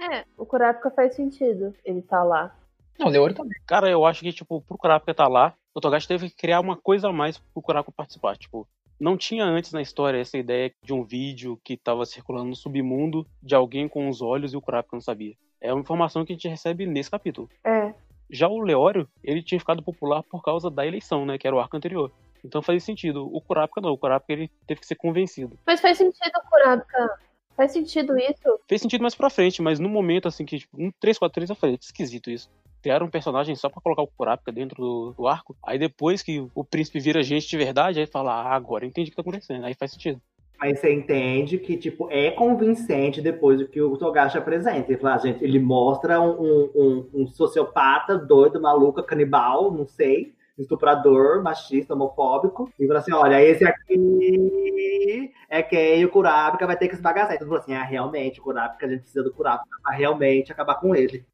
[0.00, 1.74] É, o Kurapika faz sentido.
[1.84, 2.54] Ele tá lá.
[2.98, 3.58] Não, o Leone também.
[3.66, 6.76] Cara, eu acho que, tipo, pro Kurapika estar lá, o Togashi teve que criar uma
[6.76, 8.36] coisa a mais pro Kurapika participar.
[8.36, 8.68] Tipo,
[9.00, 13.26] não tinha antes na história essa ideia de um vídeo que tava circulando no submundo
[13.42, 15.34] de alguém com os olhos e o Kurapika não sabia.
[15.60, 17.48] É uma informação que a gente recebe nesse capítulo.
[17.64, 17.94] É.
[18.30, 21.36] Já o Leório, ele tinha ficado popular por causa da eleição, né?
[21.38, 22.10] Que era o arco anterior.
[22.44, 23.28] Então fazia sentido.
[23.32, 23.92] O Kurapika não.
[23.92, 25.58] O Kurapika ele teve que ser convencido.
[25.66, 27.18] Mas faz sentido o Kurapika.
[27.56, 28.58] Faz sentido isso?
[28.68, 31.78] Fez sentido mais pra frente, mas no momento, assim, que, tipo, um 343 eu falei,
[31.80, 32.50] esquisito isso.
[32.82, 35.54] Criaram um personagem só pra colocar o Kurapika dentro do, do arco.
[35.64, 39.08] Aí depois que o príncipe vira gente de verdade, aí fala, ah, agora eu entendi
[39.08, 39.64] o que tá acontecendo.
[39.64, 40.20] Aí faz sentido.
[40.58, 44.90] Mas você entende que, tipo, é convincente depois do que o Togashi apresenta.
[44.92, 49.86] Ele, fala, "Ah, gente, ele mostra um, um, um- um sociopata, doido, maluco, canibal, não
[49.86, 52.70] sei, estuprador, machista, homofóbico.
[52.78, 57.34] E fala assim, olha, esse aqui é quem o Kurapika vai ter que esbagaçar.
[57.34, 60.76] Então, falou assim, ah, realmente, o Kurapika, a gente precisa do Kurapika pra realmente acabar
[60.76, 61.24] com ele.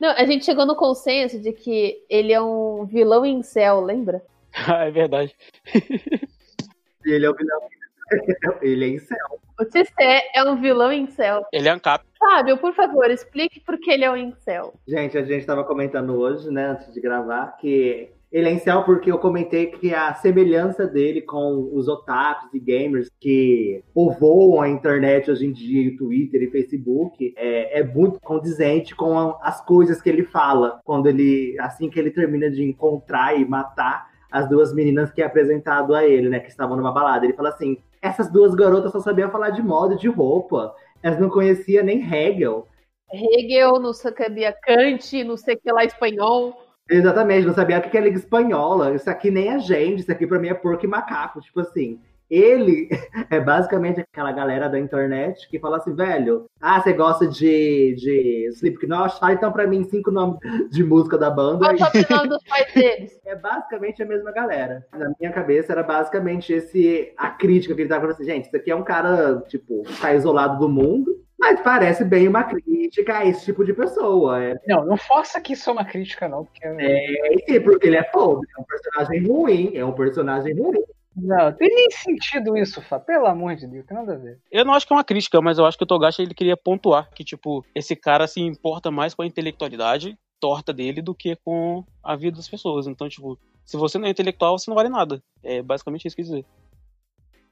[0.00, 4.22] Não, a gente chegou no consenso de que ele é um vilão em céu, lembra?
[4.66, 5.34] Ah, é verdade.
[7.04, 7.60] Ele é o vilão.
[8.60, 9.40] Ele é em céu.
[9.58, 11.44] O Tissé é um vilão em céu.
[11.52, 12.04] Ele é ANCAP.
[12.18, 14.74] Fábio, por favor, explique por que ele é um incel.
[14.86, 19.10] Gente, a gente estava comentando hoje, né, antes de gravar, que ele é incel porque
[19.10, 25.30] eu comentei que a semelhança dele com os otakus e gamers que povoam a internet
[25.30, 30.00] hoje em dia, e Twitter e Facebook, é, é muito condizente com a- as coisas
[30.00, 30.80] que ele fala.
[30.84, 35.24] Quando ele, assim que ele termina de encontrar e matar as duas meninas que é
[35.26, 37.24] apresentado a ele, né, que estavam numa balada.
[37.24, 40.72] Ele fala assim: essas duas garotas só sabiam falar de moda de roupa.
[41.02, 42.68] Elas não conheciam nem Hegel.
[43.12, 46.69] Hegel, não sabia Kant, não sei o que lá espanhol.
[46.90, 48.94] Exatamente, não sabia o que é liga espanhola.
[48.94, 51.40] Isso aqui nem é gente, isso aqui pra mim é porco e macaco.
[51.40, 52.00] Tipo assim,
[52.30, 52.88] ele
[53.30, 58.48] é basicamente aquela galera da internet que fala assim, velho, ah, você gosta de, de
[58.54, 59.18] Slipknot?
[59.18, 60.38] Fala então pra mim cinco nomes
[60.70, 61.58] de música da banda.
[61.58, 63.20] Qual é o sobrenome dos pais deles?
[63.26, 64.86] É basicamente a mesma galera.
[64.92, 68.56] Na minha cabeça era basicamente esse a crítica que ele tava falando assim, gente, isso
[68.56, 73.24] aqui é um cara, tipo, tá isolado do mundo, mas parece bem uma crítica a
[73.24, 74.44] esse tipo de pessoa.
[74.44, 76.64] É, Não, não força que isso é uma crítica, não, porque.
[76.64, 80.82] é sim, porque ele é podre, é um personagem ruim, é um personagem ruim.
[81.16, 83.00] Não, tem nem sentido isso, Fá.
[83.00, 84.38] Pelo amor de Deus, tem nada a ver.
[84.50, 86.56] Eu não acho que é uma crítica, mas eu acho que o Togashi ele queria
[86.56, 91.36] pontuar que, tipo, esse cara se importa mais com a intelectualidade torta dele do que
[91.36, 92.86] com a vida das pessoas.
[92.86, 95.22] Então, tipo, se você não é intelectual, você não vale nada.
[95.42, 96.46] É basicamente isso que eu quis dizer.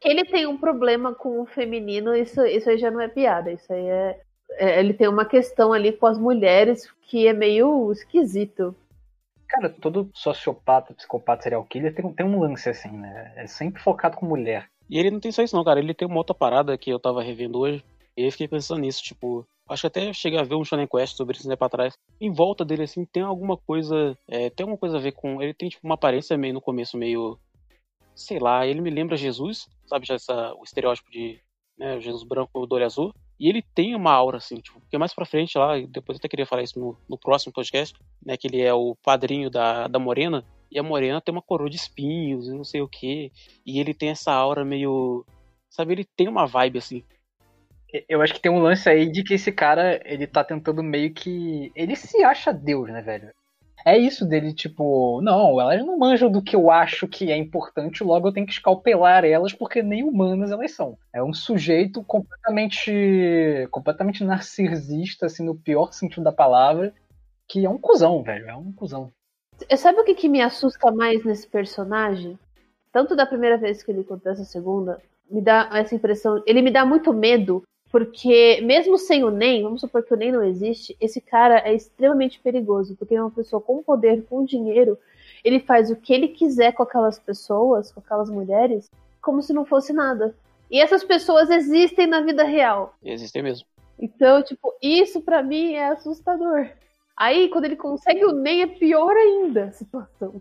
[0.02, 3.50] Ele tem um problema com o feminino, isso, isso aí já não é piada.
[3.52, 4.20] Isso aí é,
[4.52, 8.74] é- Ele tem uma questão ali com as mulheres que é meio esquisito.
[9.48, 13.32] Cara, todo sociopata, psicopata, serial killer tem, um- tem um lance assim, né?
[13.36, 14.68] É sempre focado com mulher.
[14.90, 15.80] E ele não tem só isso, não, cara.
[15.80, 17.84] Ele tem uma outra parada que eu tava revendo hoje.
[18.16, 19.46] E eu fiquei pensando nisso, tipo.
[19.68, 21.94] Acho que até cheguei a ver um Shonen Quest sobre isso um tempo atrás.
[22.20, 24.16] Em volta dele, assim, tem alguma coisa.
[24.28, 25.42] é, tem alguma coisa a ver com.
[25.42, 27.38] Ele tem, tipo, uma aparência meio no começo, meio.
[28.14, 30.06] Sei lá, ele me lembra Jesus, sabe?
[30.06, 31.40] Já essa, o estereótipo de.
[31.78, 33.14] Né, Jesus branco, do olho azul.
[33.38, 36.28] E ele tem uma aura, assim, tipo, porque mais pra frente lá, depois eu até
[36.28, 38.36] queria falar isso no, no próximo podcast, né?
[38.36, 40.44] Que ele é o padrinho da, da Morena.
[40.70, 43.32] E a Morena tem uma coroa de espinhos e não sei o que.
[43.64, 45.24] E ele tem essa aura meio.
[45.70, 47.04] Sabe, ele tem uma vibe assim.
[48.08, 51.14] Eu acho que tem um lance aí de que esse cara, ele tá tentando meio
[51.14, 51.72] que.
[51.74, 53.32] Ele se acha Deus, né, velho?
[53.84, 58.02] É isso dele, tipo, não, elas não manjam do que eu acho que é importante,
[58.02, 60.98] logo eu tenho que escalpelar elas, porque nem humanas elas são.
[61.12, 63.68] É um sujeito completamente.
[63.70, 66.92] completamente narcisista, assim, no pior sentido da palavra,
[67.46, 68.48] que é um cuzão, velho.
[68.48, 69.10] É um cuzão.
[69.76, 72.38] Sabe o que, que me assusta mais nesse personagem?
[72.92, 76.42] Tanto da primeira vez que ele quanto dessa segunda, me dá essa impressão.
[76.46, 80.32] Ele me dá muito medo, porque mesmo sem o NEM, vamos supor que o NEM
[80.32, 84.98] não existe, esse cara é extremamente perigoso, porque é uma pessoa com poder, com dinheiro,
[85.42, 88.90] ele faz o que ele quiser com aquelas pessoas, com aquelas mulheres,
[89.22, 90.34] como se não fosse nada.
[90.70, 92.94] E essas pessoas existem na vida real.
[93.02, 93.66] Existem mesmo.
[93.98, 96.68] Então, tipo, isso pra mim é assustador.
[97.16, 100.40] Aí, quando ele consegue o NEM, é pior ainda a situação.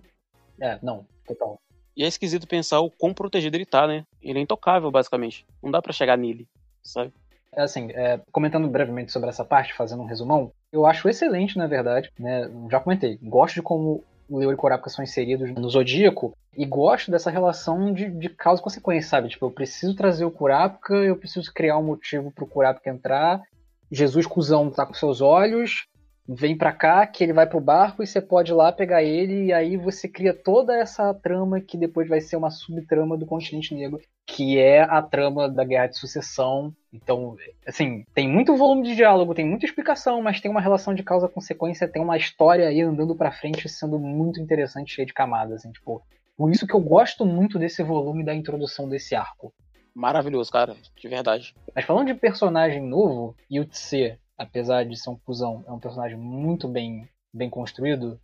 [0.59, 1.59] É, não, total.
[1.95, 4.05] E é esquisito pensar o quão protegido ele tá, né?
[4.21, 5.45] Ele é intocável, basicamente.
[5.63, 6.47] Não dá pra chegar nele,
[6.83, 7.11] sabe?
[7.55, 11.67] É assim, é, comentando brevemente sobre essa parte, fazendo um resumão, eu acho excelente, na
[11.67, 12.49] verdade, né?
[12.69, 17.09] Já comentei, gosto de como o Leo e Kurapika são inseridos no Zodíaco e gosto
[17.09, 19.29] dessa relação de, de causa e consequência, sabe?
[19.29, 23.41] Tipo, eu preciso trazer o Kurapika, eu preciso criar um motivo pro Kurapika entrar,
[23.89, 25.87] Jesus cuzão tá com seus olhos,
[26.27, 29.45] vem pra cá, que ele vai pro barco e você pode ir lá pegar ele,
[29.45, 33.73] e aí você cria toda essa trama que depois vai ser uma subtrama do continente
[33.73, 36.73] negro, que é a trama da guerra de sucessão.
[36.91, 37.35] Então,
[37.65, 41.87] assim, tem muito volume de diálogo, tem muita explicação, mas tem uma relação de causa-consequência,
[41.87, 46.01] tem uma história aí andando pra frente sendo muito interessante, cheia de camadas, assim, tipo.
[46.35, 49.51] Por isso que eu gosto muito desse volume da introdução desse arco.
[49.95, 50.75] Maravilhoso, cara.
[50.95, 51.55] De verdade.
[51.73, 56.67] Mas falando de personagem novo, Yutse, apesar de ser um cuzão, é um personagem muito
[56.67, 58.19] bem, bem construído.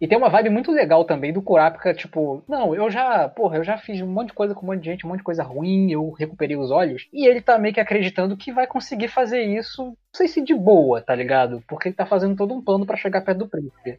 [0.00, 3.64] E tem uma vibe muito legal também do Kurapika, tipo, não, eu já, porra, eu
[3.64, 5.42] já fiz um monte de coisa com um monte de gente, um monte de coisa
[5.42, 7.08] ruim, eu recuperei os olhos.
[7.12, 10.54] E ele tá meio que acreditando que vai conseguir fazer isso, não sei se de
[10.54, 11.64] boa, tá ligado?
[11.66, 13.98] Porque ele tá fazendo todo um plano para chegar perto do príncipe.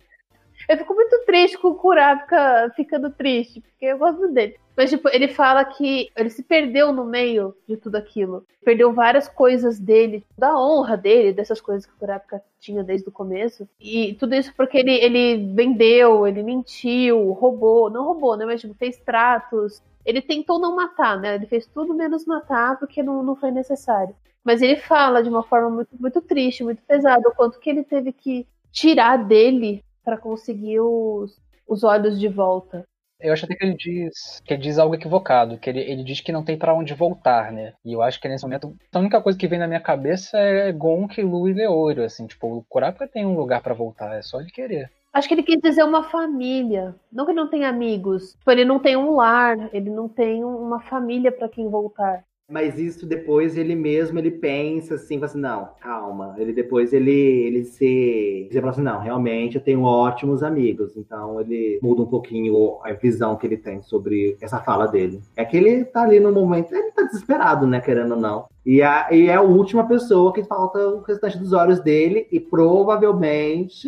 [0.70, 4.56] Eu fico muito triste com o Kurapika ficando triste, porque eu gosto dele.
[4.78, 8.46] Mas, tipo, ele fala que ele se perdeu no meio de tudo aquilo.
[8.64, 13.12] Perdeu várias coisas dele, da honra dele, dessas coisas que o Kurapika tinha desde o
[13.12, 13.68] começo.
[13.80, 17.90] E tudo isso porque ele, ele vendeu, ele mentiu, roubou.
[17.90, 18.46] Não roubou, né?
[18.46, 19.82] Mas, tipo, fez tratos.
[20.06, 21.34] Ele tentou não matar, né?
[21.34, 24.16] Ele fez tudo menos matar porque não, não foi necessário.
[24.44, 27.84] Mas ele fala de uma forma muito, muito triste, muito pesada, o quanto que ele
[27.84, 32.86] teve que tirar dele para conseguir os, os olhos de volta.
[33.20, 36.22] Eu acho até que ele diz que ele diz algo equivocado, que ele, ele diz
[36.22, 37.74] que não tem para onde voltar, né?
[37.84, 40.72] E eu acho que nesse momento a única coisa que vem na minha cabeça é
[40.72, 44.40] Gonk, Lu e Leorio, assim, tipo, o Kurapika tem um lugar para voltar, é só
[44.40, 44.90] ele querer.
[45.12, 46.96] Acho que ele quis dizer uma família.
[47.12, 48.34] Não que ele não tenha amigos.
[48.34, 52.24] Tipo, ele não tem um lar, ele não tem uma família para quem voltar.
[52.50, 56.36] Mas isso depois ele mesmo ele pensa assim, fala assim, não, calma.
[56.40, 60.98] Ele depois ele ele se ele fala assim, não, realmente eu tenho ótimos amigos.
[60.98, 65.22] Então ele muda um pouquinho a visão que ele tem sobre essa fala dele.
[65.36, 68.48] É que ele tá ali no momento, ele tá desesperado, né, querendo ou não.
[68.66, 72.40] E, a, e é a última pessoa que falta o restante dos olhos dele e
[72.40, 73.88] provavelmente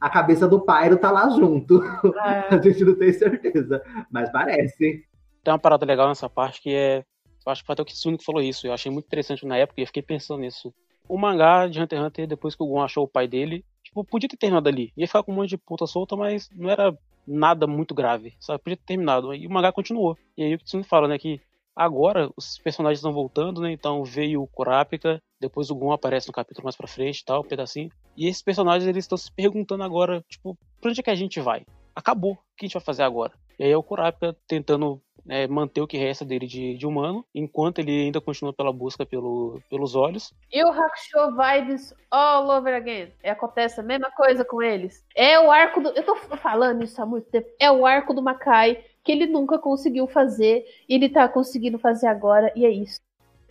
[0.00, 1.82] a cabeça do Pyro tá lá junto.
[2.24, 2.46] É.
[2.54, 5.04] a gente não tem certeza, mas parece.
[5.42, 7.04] Tem uma parada legal nessa parte que é
[7.46, 8.66] acho que foi até o Kitsune que falou isso.
[8.66, 10.72] Eu achei muito interessante na época e eu fiquei pensando nisso.
[11.08, 14.04] O mangá de Hunter x Hunter, depois que o Gon achou o pai dele, tipo,
[14.04, 14.92] podia ter terminado ali.
[14.96, 18.62] Ia ficar com um monte de ponta solta, mas não era nada muito grave, sabe?
[18.62, 19.32] Podia ter terminado.
[19.34, 20.16] E o mangá continuou.
[20.36, 21.40] E aí o Kitsune fala, né, que
[21.74, 23.70] agora os personagens estão voltando, né?
[23.70, 27.48] Então veio o Kurapika, depois o Gon aparece no capítulo mais pra frente tal, um
[27.48, 27.90] pedacinho.
[28.16, 31.40] E esses personagens, eles estão se perguntando agora, tipo, pra onde é que a gente
[31.40, 31.64] vai?
[31.94, 32.32] Acabou.
[32.32, 33.32] O que a gente vai fazer agora?
[33.58, 37.24] E aí é o Kurapika tentando é, manter o que resta dele de, de, humano,
[37.34, 40.32] enquanto ele ainda continua pela busca pelo, pelos olhos.
[40.52, 43.12] E o Hakusho Vibes all over again.
[43.22, 45.04] É, acontece a mesma coisa com eles.
[45.14, 45.90] É o arco do.
[45.90, 47.48] Eu tô falando isso há muito tempo.
[47.58, 52.08] É o arco do Makai que ele nunca conseguiu fazer e ele tá conseguindo fazer
[52.08, 53.00] agora, e é isso.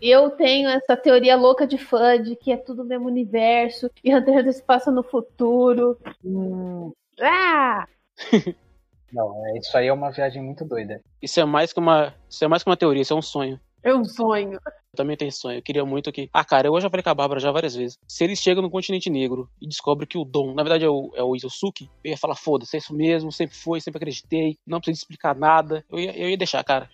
[0.02, 4.14] Eu tenho essa teoria louca de fã de que é tudo o mesmo universo e
[4.14, 5.98] Hunter x Hunter se passa no futuro.
[6.24, 6.92] Hum.
[7.22, 7.88] Ah!
[9.12, 11.02] Não, é, isso aí é uma viagem muito doida.
[11.22, 13.60] Isso é mais que uma, isso é mais que uma teoria, isso é um sonho.
[13.84, 14.54] É um sonho.
[14.54, 15.60] Eu também tenho sonho.
[15.60, 16.28] Eu queria muito que.
[16.34, 18.00] Ah, cara, eu já falei com a Bárbara já várias vezes.
[18.08, 21.12] Se eles chegam no continente negro e descobrem que o Dom, na verdade, é o,
[21.13, 24.80] é o Izusuke, eu ia falar, foda-se, é isso mesmo, sempre foi, sempre acreditei, não
[24.80, 25.86] precisa explicar nada.
[25.88, 26.89] Eu ia, eu ia deixar, cara.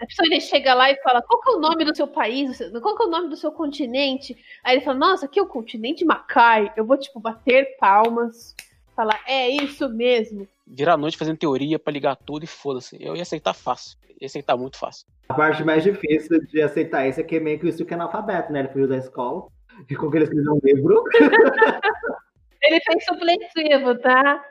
[0.00, 2.58] A pessoa ele chega lá e fala: qual que é o nome do seu país?
[2.82, 4.36] Qual que é o nome do seu continente?
[4.62, 6.70] Aí ele fala: nossa, aqui é o continente Macai.
[6.76, 8.54] Eu vou, tipo, bater palmas
[8.94, 10.48] falar, é isso mesmo.
[10.66, 12.96] Virar a noite fazendo teoria para ligar tudo e foda-se.
[13.00, 13.98] Eu ia aceitar fácil.
[14.20, 15.06] Ia aceitar muito fácil.
[15.28, 17.96] A parte mais difícil de aceitar isso é que é meio que isso que é
[17.96, 18.60] analfabeto, né?
[18.60, 19.48] Ele fugiu da escola.
[19.88, 21.02] E com que ele escreveu um livro.
[22.62, 24.44] ele fez supletivo, tá?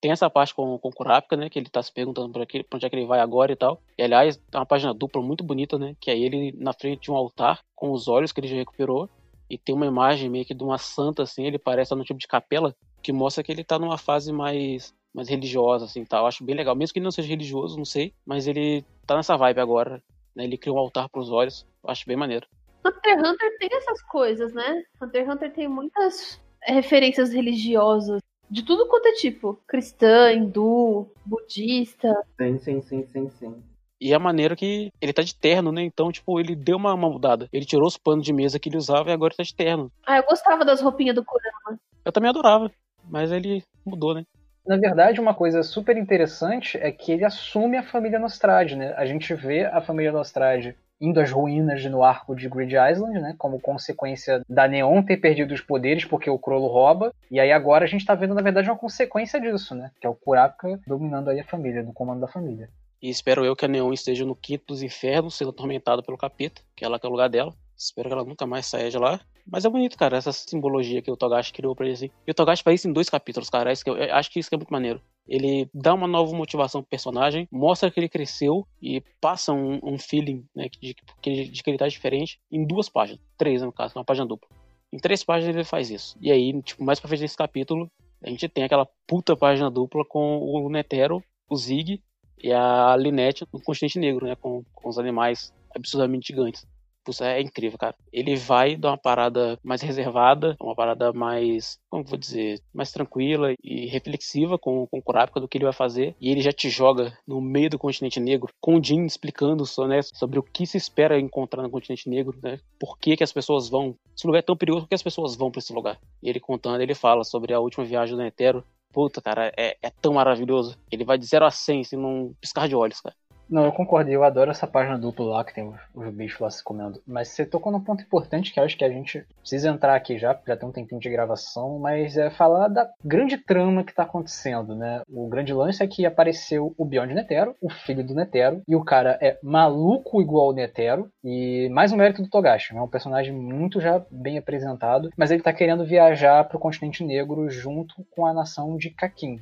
[0.00, 1.50] Tem essa parte com, com o Kurapika, né?
[1.50, 3.56] Que ele tá se perguntando pra, que, pra onde é que ele vai agora e
[3.56, 3.82] tal.
[3.96, 5.96] E aliás, é uma página dupla muito bonita, né?
[6.00, 9.08] Que é ele na frente de um altar, com os olhos que ele já recuperou.
[9.48, 12.28] E tem uma imagem meio que de uma santa, assim, ele parece no tipo de
[12.28, 16.22] capela, que mostra que ele tá numa fase mais, mais religiosa, assim, tal.
[16.22, 16.74] Eu acho bem legal.
[16.74, 20.02] Mesmo que ele não seja religioso, não sei, mas ele tá nessa vibe agora,
[20.34, 20.44] né?
[20.44, 21.66] Ele criou um altar pros olhos.
[21.82, 22.46] Eu acho bem maneiro.
[22.84, 24.82] Hunter x Hunter tem essas coisas, né?
[25.00, 29.60] Hunter x Hunter tem muitas referências religiosas de tudo quanto é tipo.
[29.66, 32.14] Cristã, hindu, budista.
[32.36, 33.62] Sim, sim, sim, sim, sim.
[34.00, 35.82] E a maneira que ele tá de terno, né?
[35.82, 37.48] Então, tipo, ele deu uma, uma mudada.
[37.52, 39.90] Ele tirou os panos de mesa que ele usava e agora tá de terno.
[40.06, 41.80] Ah, eu gostava das roupinhas do Kurama.
[42.04, 42.70] Eu também adorava,
[43.04, 44.24] mas ele mudou, né?
[44.66, 48.92] Na verdade, uma coisa super interessante é que ele assume a família Nostrade, né?
[48.96, 53.34] A gente vê a família Nostrade indo às ruínas no arco de Grid Island, né,
[53.38, 57.14] como consequência da Neon ter perdido os poderes porque o Crollo rouba.
[57.30, 59.90] E aí agora a gente tá vendo, na verdade, uma consequência disso, né?
[60.00, 62.68] Que é o Kurapika dominando aí a família, no comando da família.
[63.00, 66.62] E espero eu que a Neon esteja no quinto dos infernos, sendo atormentada pelo capeta,
[66.76, 67.54] que é lá que é o lugar dela.
[67.76, 69.20] Espero que ela nunca mais saia de lá.
[69.50, 72.10] Mas é bonito, cara, essa simbologia que o Togashi criou pra ele assim.
[72.26, 73.72] E o Togashi faz isso em dois capítulos, cara.
[73.72, 75.00] Isso eu acho que isso que é muito maneiro.
[75.26, 79.98] Ele dá uma nova motivação pro personagem, mostra que ele cresceu e passa um, um
[79.98, 83.22] feeling né, de, de, de, que ele tá diferente em duas páginas.
[83.36, 84.48] Três, no caso, uma página dupla.
[84.92, 86.16] Em três páginas ele faz isso.
[86.20, 87.90] E aí, tipo, mais pra frente desse capítulo,
[88.22, 92.02] a gente tem aquela puta página dupla com o Netero, o Zig
[92.42, 94.36] e a Linette no continente negro, né?
[94.36, 96.66] Com, com os animais absurdamente gigantes.
[97.10, 97.96] Isso é incrível, cara.
[98.12, 103.54] Ele vai dar uma parada mais reservada, uma parada mais, como vou dizer, mais tranquila
[103.62, 106.14] e reflexiva com, com o Kurapika do que ele vai fazer.
[106.20, 110.02] E ele já te joga no meio do continente negro, com o Jin explicando né,
[110.02, 112.58] sobre o que se espera encontrar no continente negro, né?
[112.78, 113.96] Por que, que as pessoas vão.
[114.16, 115.98] Esse lugar é tão perigoso porque as pessoas vão para esse lugar.
[116.22, 118.64] E ele contando, ele fala sobre a última viagem do Netero.
[118.92, 120.78] Puta, cara, é, é tão maravilhoso.
[120.90, 123.14] Ele vai de 0 a 100, assim, num piscar de olhos, cara.
[123.48, 126.50] Não, eu concordo, eu adoro essa página dupla lá que tem os, os bichos lá
[126.50, 127.00] se comendo.
[127.06, 130.38] Mas você tocou num ponto importante que acho que a gente precisa entrar aqui já,
[130.46, 134.74] já tem um tempinho de gravação, mas é falar da grande trama que tá acontecendo,
[134.74, 135.00] né?
[135.08, 138.84] O grande lance é que apareceu o Beyond Netero, o filho do Netero, e o
[138.84, 143.32] cara é maluco igual o Netero, e mais um mérito do Togashi, é um personagem
[143.32, 148.34] muito já bem apresentado, mas ele tá querendo viajar pro continente negro junto com a
[148.34, 149.40] nação de Kakin,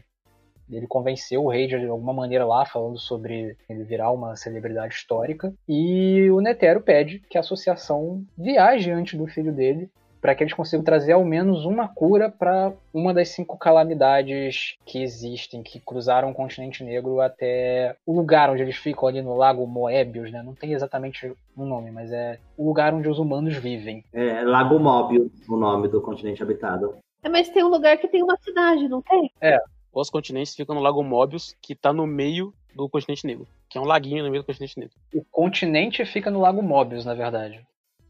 [0.70, 5.52] ele convenceu o rei de alguma maneira lá, falando sobre ele virar uma celebridade histórica.
[5.68, 9.90] E o Netero pede que a associação viaje antes do filho dele
[10.26, 15.00] para que eles consigam trazer ao menos uma cura para uma das cinco calamidades que
[15.00, 19.64] existem, que cruzaram o continente negro até o lugar onde eles ficam ali no Lago
[19.68, 20.42] Moebius, né?
[20.42, 24.04] Não tem exatamente um nome, mas é o lugar onde os humanos vivem.
[24.12, 26.96] É Lago Mobius, o nome do continente habitado.
[27.22, 29.30] É, mas tem um lugar que tem uma cidade, não tem?
[29.40, 29.58] É,
[30.00, 33.46] os continentes ficam no Lago Mobius, que tá no meio do continente negro.
[33.68, 34.94] Que é um laguinho no meio do continente negro.
[35.14, 37.64] O continente fica no Lago Mobius, na verdade.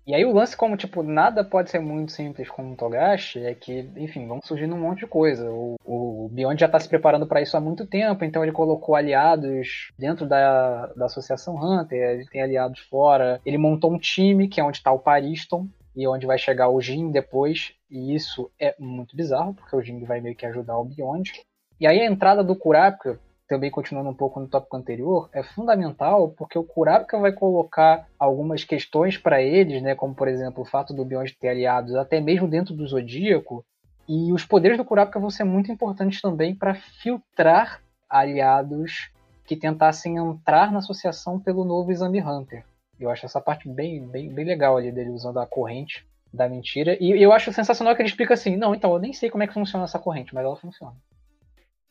[0.07, 3.53] E aí o lance, como, tipo, nada pode ser muito simples como o Togashi, é
[3.55, 5.51] que, enfim, vão surgindo um monte de coisa.
[5.51, 8.95] O, o Beyond já tá se preparando para isso há muito tempo, então ele colocou
[8.95, 13.41] aliados dentro da, da Associação Hunter, ele tem aliados fora.
[13.45, 15.66] Ele montou um time, que é onde tá o Pariston,
[15.97, 17.72] e onde vai chegar o Jin depois.
[17.91, 21.32] E isso é muito bizarro, porque o Jin vai meio que ajudar o Beyond.
[21.81, 26.31] E aí a entrada do Kurapika, também continuando um pouco no tópico anterior, é fundamental
[26.31, 30.95] porque o Kurapika vai colocar algumas questões para eles, né, como por exemplo o fato
[30.95, 33.64] do Beyond ter aliados até mesmo dentro do Zodíaco,
[34.09, 39.11] e os poderes do Kurapika vão ser muito importantes também para filtrar aliados
[39.45, 42.64] que tentassem entrar na associação pelo novo Exame Hunter.
[42.99, 46.97] Eu acho essa parte bem, bem, bem legal ali dele usando a corrente da mentira.
[47.01, 49.47] E eu acho sensacional que ele explica assim: não, então eu nem sei como é
[49.47, 50.95] que funciona essa corrente, mas ela funciona.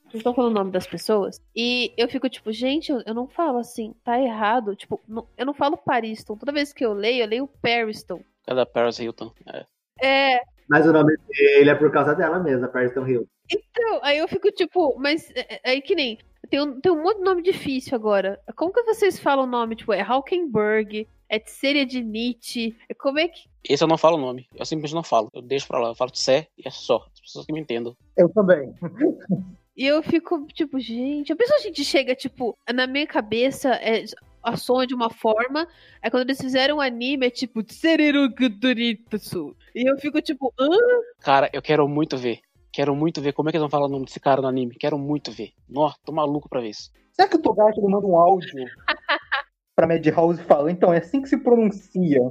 [0.06, 1.42] Vocês estão falando o nome das pessoas?
[1.56, 4.76] E eu fico tipo, gente, eu, eu não falo assim, tá errado.
[4.76, 6.38] Tipo, não- eu não falo Pariston.
[6.38, 8.22] Toda vez que eu leio, eu leio Pariston.
[8.48, 9.32] É da Paris Hilton.
[9.52, 9.66] É.
[10.02, 13.28] É, Mas o nome dele é por causa dela mesmo, a Pariston Hill.
[13.52, 16.18] então, aí eu fico tipo, mas é, é aí que nem.
[16.50, 18.40] Tem um, tem um monte de nome difícil agora.
[18.56, 19.76] Como que vocês falam o nome?
[19.76, 22.76] Tipo, é Haukenberg, é Tseria de Nietzsche.
[22.88, 23.50] é Como é que.
[23.68, 24.48] Esse eu não falo o nome.
[24.56, 25.30] Eu simplesmente não falo.
[25.34, 25.88] Eu deixo pra lá.
[25.90, 27.08] Eu falo Sé e é só.
[27.14, 27.96] As pessoas que me entendam.
[28.16, 28.72] Eu também.
[29.76, 31.34] E eu fico, tipo, gente.
[31.34, 34.06] A pessoa a gente chega, tipo, na minha cabeça, é,
[34.42, 35.68] a som de uma forma.
[36.02, 37.62] Aí quando eles fizeram o anime, é tipo.
[39.74, 40.70] E eu fico, tipo, hã?
[41.20, 42.40] Cara, eu quero muito ver.
[42.72, 44.76] Quero muito ver como é que eles vão falar o nome desse cara no anime.
[44.76, 45.52] Quero muito ver.
[45.68, 46.92] Nossa, tô maluco pra ver isso.
[47.12, 48.50] Será que o Togashi manda um áudio
[49.76, 52.22] pra Madhouse e fala, então, é assim que se pronuncia?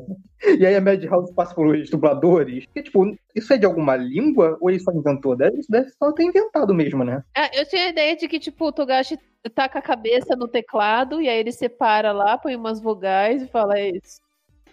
[0.58, 2.64] E aí a Madhouse passa pelos dubladores?
[2.66, 5.36] Porque, tipo, isso é de alguma língua ou ele só inventou?
[5.36, 7.22] Deve, deve só ter inventado mesmo, né?
[7.36, 9.18] É, eu tinha a ideia de que, tipo, o Togashi
[9.54, 13.78] taca a cabeça no teclado e aí ele separa lá, põe umas vogais e fala
[13.78, 14.23] é isso.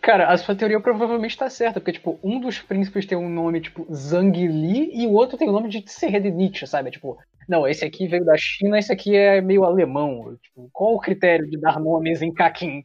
[0.01, 3.61] Cara, a sua teoria provavelmente tá certa, porque, tipo, um dos príncipes tem um nome,
[3.61, 6.89] tipo, Zhang Li, e o outro tem o nome de Tserednich, sabe?
[6.89, 10.35] Tipo, não, esse aqui veio da China, esse aqui é meio alemão.
[10.41, 12.83] Tipo, qual o critério de dar nomes em Kakin?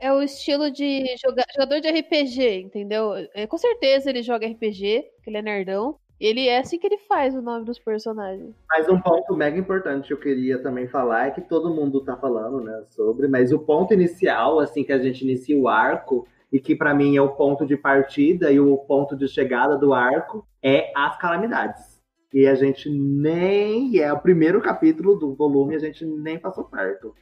[0.00, 3.12] É o estilo de joga- jogador de RPG, entendeu?
[3.34, 5.96] É, com certeza ele joga RPG, que ele é nerdão.
[6.18, 8.54] Ele é assim que ele faz o nome dos personagens.
[8.70, 12.16] Mas um ponto mega importante que eu queria também falar é que todo mundo tá
[12.16, 16.60] falando, né, sobre, mas o ponto inicial, assim, que a gente inicia o arco, e
[16.60, 20.46] que pra mim é o ponto de partida e o ponto de chegada do arco,
[20.62, 22.00] é as calamidades.
[22.32, 23.98] E a gente nem.
[23.98, 27.12] É o primeiro capítulo do volume, a gente nem passou perto.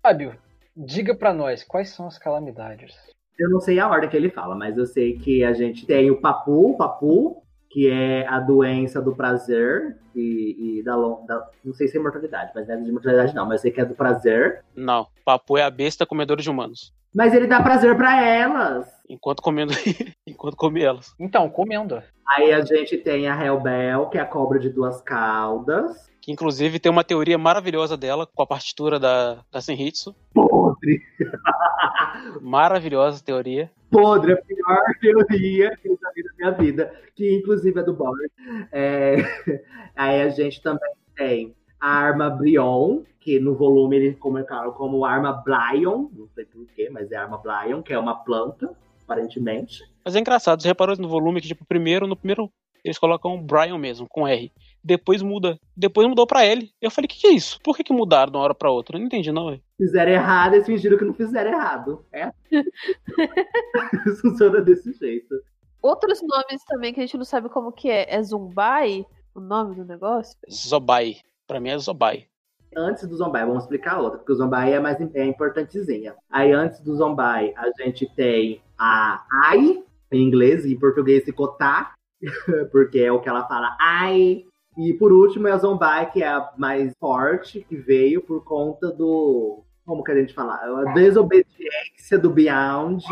[0.00, 0.32] Fábio,
[0.76, 2.94] diga pra nós, quais são as calamidades?
[3.36, 6.08] Eu não sei a ordem que ele fala, mas eu sei que a gente tem
[6.12, 10.96] o papu, papu, que é a doença do prazer e, e da,
[11.26, 13.70] da- Não sei se é imortalidade, mas não é de imortalidade não, mas eu sei
[13.70, 14.64] que é do prazer.
[14.74, 15.06] Não.
[15.24, 16.92] Papo é a besta comedora de humanos.
[17.14, 18.86] Mas ele dá prazer pra elas.
[19.08, 19.72] Enquanto comendo.
[20.26, 21.14] Enquanto come elas.
[21.18, 22.02] Então, comendo.
[22.28, 26.06] Aí a gente tem a Hellbell, que é a cobra de duas caudas.
[26.20, 30.14] Que inclusive tem uma teoria maravilhosa dela com a partitura da, da Senhitsu.
[30.34, 31.00] Podre.
[32.42, 33.70] Maravilhosa teoria.
[33.90, 37.94] Podre, a pior teoria que eu já vi na minha vida, que inclusive é do
[37.94, 38.30] Bard.
[38.72, 39.16] É,
[39.96, 45.32] Aí a gente também tem a arma Brion, que no volume ele comunicaram como arma
[45.32, 48.74] Blyon, não sei porquê, mas é arma Blyon, que é uma planta,
[49.04, 49.82] aparentemente.
[50.04, 52.50] Mas é engraçado, você reparou no volume que, tipo, primeiro, no primeiro,
[52.84, 54.52] eles colocam Brian mesmo, com R.
[54.88, 55.60] Depois muda.
[55.76, 56.72] Depois mudou pra L.
[56.80, 57.60] Eu falei, o que, que é isso?
[57.62, 58.96] Por que, que mudaram de uma hora pra outra?
[58.96, 59.62] Eu não entendi, não, velho.
[59.76, 62.06] Fizeram errado, eles fingiram que não fizeram errado.
[62.10, 62.32] É.
[64.22, 65.34] Funciona desse jeito.
[65.82, 68.06] Outros nomes também que a gente não sabe como que é.
[68.08, 70.38] É Zumbai, o nome do negócio?
[70.50, 71.16] Zobai.
[71.46, 72.26] Pra mim é Zobai.
[72.74, 76.14] Antes do Zombai, vamos explicar outra, porque o Zombai é mais é importantezinha.
[76.30, 81.48] Aí antes do Zombai, a gente tem a Ai, em inglês, e em português ficou
[81.48, 81.94] tá,
[82.72, 84.47] porque é o que ela fala ai.
[84.78, 88.92] E por último é a Zombai, que é a mais forte, que veio por conta
[88.92, 89.64] do.
[89.84, 90.54] Como que a gente fala?
[90.54, 93.04] A desobediência do Beyond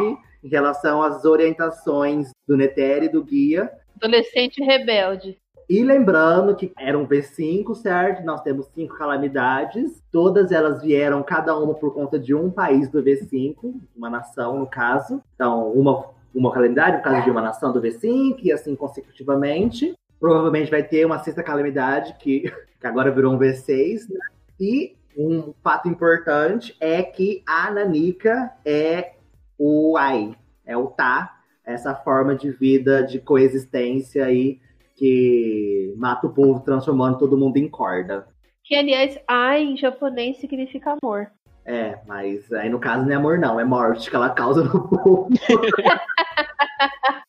[0.44, 3.68] em relação às orientações do Neteri e do guia.
[3.96, 5.36] Adolescente rebelde.
[5.68, 8.24] E lembrando que eram V5, certo?
[8.24, 10.00] Nós temos cinco calamidades.
[10.12, 14.68] Todas elas vieram, cada uma por conta de um país do V5, uma nação, no
[14.68, 15.20] caso.
[15.34, 19.96] Então, uma, uma calamidade, no caso de uma nação do V5, e assim consecutivamente.
[20.18, 24.18] Provavelmente vai ter uma sexta calamidade, que, que agora virou um V6, né?
[24.58, 29.14] E um fato importante é que a Nanika é
[29.58, 34.60] o Ai, é o Tá, essa forma de vida, de coexistência aí
[34.96, 38.26] que mata o povo transformando todo mundo em corda.
[38.64, 41.30] Que, aliás, ai em japonês significa amor.
[41.64, 44.88] É, mas aí no caso não é amor, não, é morte que ela causa no
[44.88, 45.28] povo.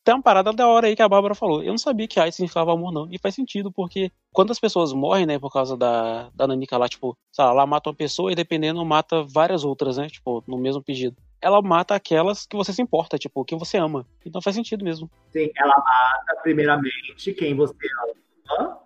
[0.07, 1.61] Tem uma parada da hora aí que a Bárbara falou.
[1.61, 3.09] Eu não sabia que AIDS significava amor, não.
[3.11, 6.87] E faz sentido, porque quando as pessoas morrem, né, por causa da, da Nanica lá,
[6.87, 10.81] tipo, sei lá, mata uma pessoa e dependendo mata várias outras, né, tipo, no mesmo
[10.81, 11.17] pedido.
[11.41, 14.07] Ela mata aquelas que você se importa, tipo, que você ama.
[14.25, 15.11] Então faz sentido mesmo.
[15.33, 18.13] Sim, ela mata primeiramente quem você ama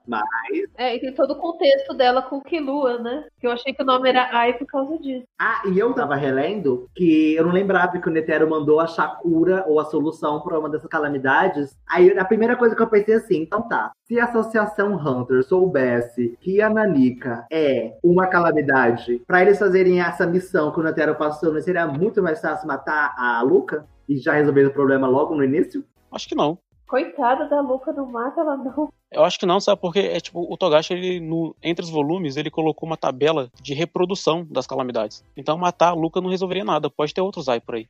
[0.07, 0.26] mas.
[0.78, 3.26] É, e tem todo o contexto dela com Kilua, né?
[3.39, 5.26] Que eu achei que o nome era Ai por causa disso.
[5.39, 8.88] Ah, e eu tava relendo que eu não lembrava que o Netero mandou a
[9.22, 11.78] cura ou a solução para uma dessas calamidades.
[11.89, 13.91] Aí a primeira coisa que eu pensei assim, então tá.
[14.03, 20.28] Se a Associação Hunter soubesse que a Nanika é uma calamidade, para eles fazerem essa
[20.28, 23.86] missão que o Netero passou, não seria muito mais fácil matar a Luca?
[24.09, 25.86] E já resolver o problema logo no início?
[26.12, 26.57] Acho que não.
[26.86, 28.91] Coitada da Luca, não mata ela não.
[29.12, 29.82] Eu acho que não, sabe?
[29.82, 33.74] Porque é tipo, o Togashi, ele, no, entre os volumes, ele colocou uma tabela de
[33.74, 35.24] reprodução das calamidades.
[35.36, 36.89] Então matar a Luca não resolveria nada.
[36.89, 37.88] Pode ter outros aí por aí.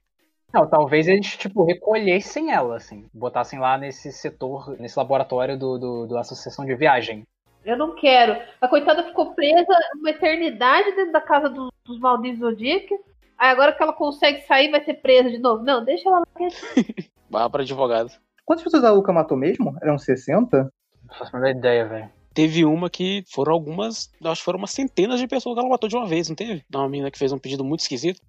[0.52, 3.06] Não, talvez eles, tipo, recolhessem ela, assim.
[3.14, 7.26] Botassem lá nesse setor, nesse laboratório do, do, do Associação de Viagem.
[7.64, 8.42] Eu não quero.
[8.60, 12.92] A coitada ficou presa uma eternidade dentro da casa do, dos malditos Zodiac.
[13.38, 15.64] Aí agora que ela consegue sair, vai ser presa de novo.
[15.64, 16.26] Não, deixa ela lá.
[17.30, 18.12] Vá para advogado.
[18.44, 19.78] Quantas pessoas a Luca matou mesmo?
[19.82, 20.70] Eram 60?
[21.12, 22.10] Não faço a menor ideia, velho.
[22.34, 25.90] Teve uma que foram algumas, acho que foram umas centenas de pessoas que ela matou
[25.90, 26.64] de uma vez, não teve?
[26.74, 28.22] Uma menina que fez um pedido muito esquisito.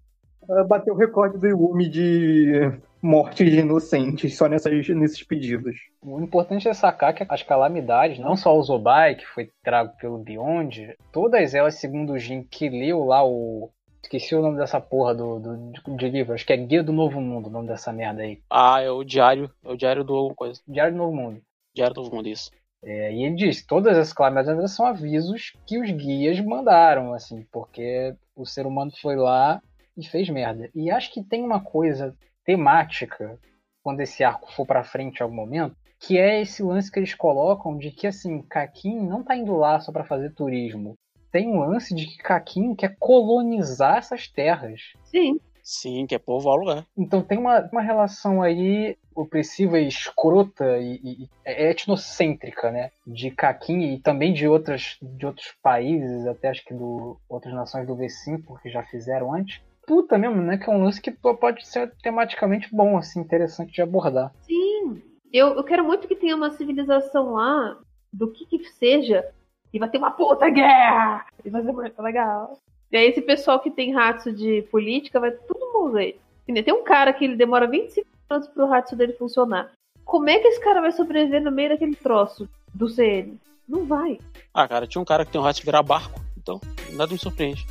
[0.49, 5.77] Ela bateu o recorde do Yumi de mortes de inocentes só nessas, nesses pedidos.
[6.05, 10.19] O importante é sacar que as calamidades, não só o Zobai, que foi trago pelo
[10.19, 13.71] Beyond, todas elas, segundo o Jin, que leu lá o,
[14.03, 16.35] Esqueci o nome dessa porra do, do, de livro.
[16.35, 18.43] Acho que é Guia do Novo Mundo, o nome dessa merda aí.
[18.51, 19.51] Ah, é o Diário.
[19.65, 20.61] É o Diário do coisa.
[20.67, 21.41] Diário do Novo Mundo.
[21.73, 22.51] Diário do Novo Mundo, isso.
[22.83, 28.15] É, e ele diz, todas as calamidades são avisos que os guias mandaram, assim, porque
[28.35, 29.63] o ser humano foi lá
[29.97, 30.69] e fez merda.
[30.75, 33.39] E acho que tem uma coisa temática,
[33.83, 37.15] quando esse arco for pra frente em algum momento, que é esse lance que eles
[37.15, 40.97] colocam de que, assim, Kakin não tá indo lá só para fazer turismo
[41.33, 44.93] tem um lance de que Kakin quer colonizar essas terras.
[45.03, 45.41] Sim.
[45.63, 46.87] Sim, quer povoar o lugar.
[46.97, 52.91] Então tem uma, uma relação aí opressiva e escrota e, e, é etnocêntrica, né?
[53.07, 57.87] De Kakin e também de, outras, de outros países, até acho que do outras nações
[57.87, 59.63] do V5 que já fizeram antes.
[59.87, 60.59] Puta mesmo, né?
[60.59, 64.33] Que é um lance que pode ser tematicamente bom, assim, interessante de abordar.
[64.43, 65.03] Sim.
[65.33, 67.79] Eu, eu quero muito que tenha uma civilização lá,
[68.13, 69.25] do que que seja,
[69.73, 71.25] e vai ter uma puta guerra!
[71.45, 72.59] E vai ser muito legal.
[72.93, 76.21] E aí esse pessoal que tem rato de política vai tudo morrer.
[76.47, 79.73] Tem um cara que ele demora 25 anos pro rato dele funcionar.
[80.05, 83.39] Como é que esse cara vai sobreviver no meio daquele troço do CN?
[83.67, 84.19] Não vai.
[84.53, 87.67] Ah, cara, tinha um cara que tem um rato virar barco, então nada me surpreende.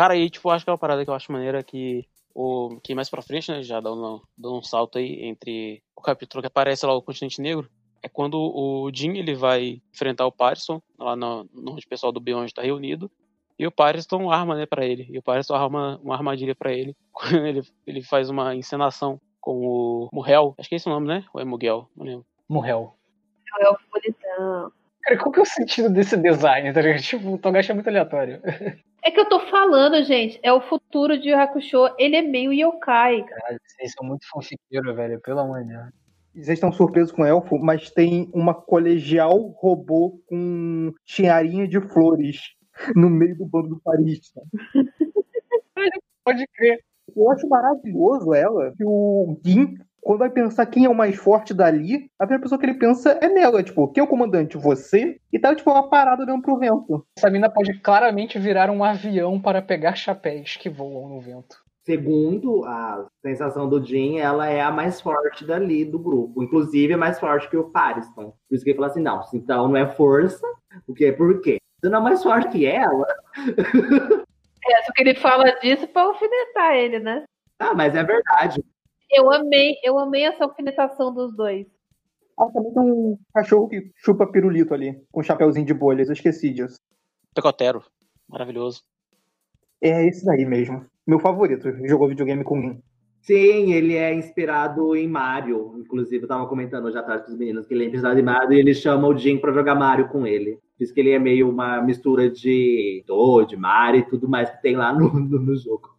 [0.00, 2.94] Cara, aí, tipo, acho que é uma parada que eu acho maneira que o que
[2.94, 6.86] mais pra frente, né, já dando, dando um salto aí entre o capítulo que aparece
[6.86, 7.68] lá o continente negro,
[8.02, 12.10] é quando o Jim ele vai enfrentar o Patterson lá no, no onde o pessoal
[12.10, 13.10] do Beyond está reunido
[13.58, 15.06] e o Patterson arma, né, para ele.
[15.10, 19.60] E o Patterson arma uma armadilha para ele quando ele, ele faz uma encenação com
[19.60, 20.54] o Murrel.
[20.56, 21.26] Acho que é esse o nome, né?
[21.34, 21.90] Ou é Miguel?
[21.94, 22.26] Não lembro.
[22.48, 22.96] Murrel.
[23.60, 24.72] É o bonitão.
[25.02, 27.02] Cara, qual que é o sentido desse design, tá ligado?
[27.02, 28.40] Tipo, o Togashi é muito aleatório.
[29.02, 33.24] É que eu tô falando, gente, é o futuro de Hakusho, ele é meio yokai.
[33.24, 35.88] Caralho, vocês são muito fanfiqueiros, velho, pelo amor de Deus.
[36.34, 42.54] Vocês estão surpresos com o elfo, mas tem uma colegial robô com tiarinha de flores
[42.94, 44.32] no meio do bando do Paris.
[46.24, 46.78] Pode crer.
[47.16, 51.52] Eu acho maravilhoso ela, que o Gin, quando vai pensar quem é o mais forte
[51.52, 54.56] dali, a primeira pessoa que ele pensa é nela, tipo, quem é o comandante?
[54.56, 55.20] Você?
[55.32, 57.06] E tá, tipo, uma parada olhando pro vento.
[57.16, 61.56] Essa mina pode claramente virar um avião para pegar chapéus que voam no vento.
[61.84, 66.42] Segundo a sensação do Jin, ela é a mais forte dali do grupo.
[66.42, 68.32] Inclusive, é mais forte que o Pariston.
[68.48, 70.46] Por isso que ele fala assim, não, então não é força,
[70.86, 71.10] o quê?
[71.10, 71.58] Por quê?
[71.80, 73.06] Você não é mais forte que ela?
[73.36, 77.24] É, só que ele fala disso pra alfinetar ele, né?
[77.58, 78.62] Ah, mas é verdade.
[79.10, 81.66] Eu amei, eu amei essa alfinetação dos dois.
[82.38, 86.14] Ah, também tem um cachorro que chupa pirulito ali, com um chapeuzinho de bolhas, eu
[86.14, 86.76] esqueci disso.
[87.34, 87.82] Pecotero.
[88.28, 88.82] Maravilhoso.
[89.82, 90.86] É esse daí mesmo.
[91.06, 92.80] Meu favorito, jogou videogame com mim.
[93.22, 95.74] Sim, ele é inspirado em Mario.
[95.78, 98.54] Inclusive, eu tava comentando já atrás com os meninos que ele é inspirado em Mario
[98.54, 100.58] e ele chama o Jin pra jogar Mario com ele.
[100.78, 104.76] Diz que ele é meio uma mistura de Toad, Mario e tudo mais que tem
[104.76, 105.90] lá no, no, no jogo.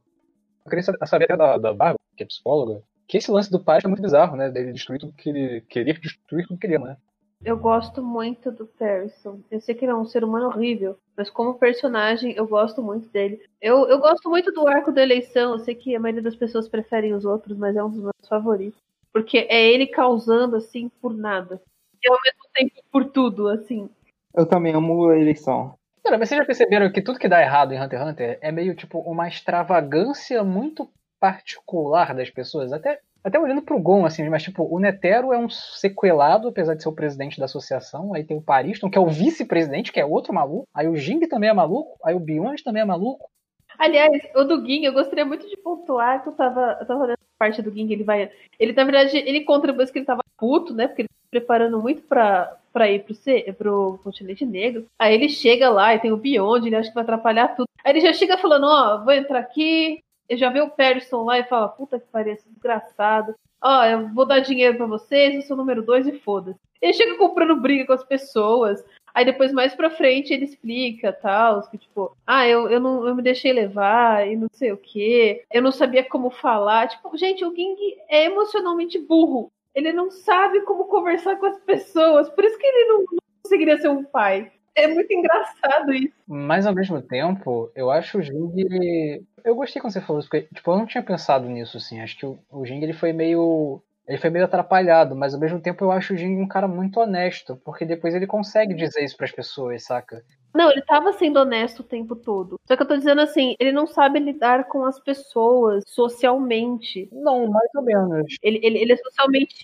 [0.65, 2.81] Eu queria saber- saber até da, da Bárbara, que é psicóloga,
[3.11, 4.49] que esse lance do pai é muito bizarro, né?
[4.49, 5.59] Dele destruir tudo que ele.
[5.67, 6.97] querer destruir tudo que ele ama, né?
[7.43, 9.27] Eu gosto muito do Percy.
[9.51, 13.09] Eu sei que ele é um ser humano horrível, mas como personagem eu gosto muito
[13.09, 13.41] dele.
[13.61, 15.51] Eu, eu gosto muito do arco da eleição.
[15.51, 18.29] Eu sei que a maioria das pessoas preferem os outros, mas é um dos meus
[18.29, 18.79] favoritos.
[19.11, 21.61] Porque é ele causando assim por nada.
[22.01, 23.89] E ao mesmo tempo por tudo, assim.
[24.33, 25.75] Eu também amo a eleição.
[26.01, 28.53] Cara, mas vocês já perceberam que tudo que dá errado em Hunter x Hunter é
[28.53, 30.89] meio tipo uma extravagância muito
[31.21, 32.73] particular das pessoas?
[32.73, 36.81] Até, até olhando pro Gon, assim, mas tipo, o Netero é um sequelado, apesar de
[36.81, 38.15] ser o presidente da associação.
[38.15, 40.67] Aí tem o Pariston, que é o vice-presidente, que é outro maluco.
[40.73, 41.97] Aí o Jing também é maluco.
[42.03, 43.29] Aí o Beyond também é maluco.
[43.77, 47.13] Aliás, o do Ging, eu gostaria muito de pontuar que eu tava, eu tava olhando
[47.13, 48.29] a parte do Ging, ele vai.
[48.59, 50.87] Ele, na verdade, ele conta depois que ele tava puto, né?
[50.87, 54.85] Porque ele tava preparando muito pra, pra ir pro, C, pro continente negro.
[54.99, 57.67] Aí ele chega lá e tem o Beyond, ele acha que vai atrapalhar tudo.
[57.83, 60.03] Aí ele já chega falando, ó, vou entrar aqui.
[60.31, 63.35] Eu já vê o Perison lá e fala, puta que pariu, desgraçado.
[63.61, 66.57] Ó, eu vou dar dinheiro pra vocês, eu sou número dois e foda-se.
[66.81, 68.81] Ele chega comprando briga com as pessoas.
[69.13, 73.13] Aí depois, mais pra frente, ele explica, tal, que tipo, ah, eu, eu não eu
[73.13, 75.43] me deixei levar e não sei o quê.
[75.51, 76.87] Eu não sabia como falar.
[76.87, 77.75] Tipo, gente, o Ging
[78.07, 79.51] é emocionalmente burro.
[79.75, 82.29] Ele não sabe como conversar com as pessoas.
[82.29, 84.49] Por isso que ele não, não conseguiria ser um pai.
[84.75, 86.13] É muito engraçado isso.
[86.27, 88.51] Mas ao mesmo tempo, eu acho o Jing.
[88.55, 91.99] ele- Eu gostei quando você falou isso, porque tipo, eu não tinha pensado nisso, assim.
[91.99, 93.81] Acho que o, o Jing ele foi meio.
[94.07, 96.99] Ele foi meio atrapalhado, mas ao mesmo tempo eu acho o Jing um cara muito
[96.99, 100.23] honesto, porque depois ele consegue dizer isso pras pessoas, saca?
[100.53, 102.59] Não, ele tava sendo honesto o tempo todo.
[102.67, 107.07] Só que eu tô dizendo assim, ele não sabe lidar com as pessoas socialmente.
[107.11, 108.35] Não, mais ou menos.
[108.41, 109.55] Ele, ele, ele é socialmente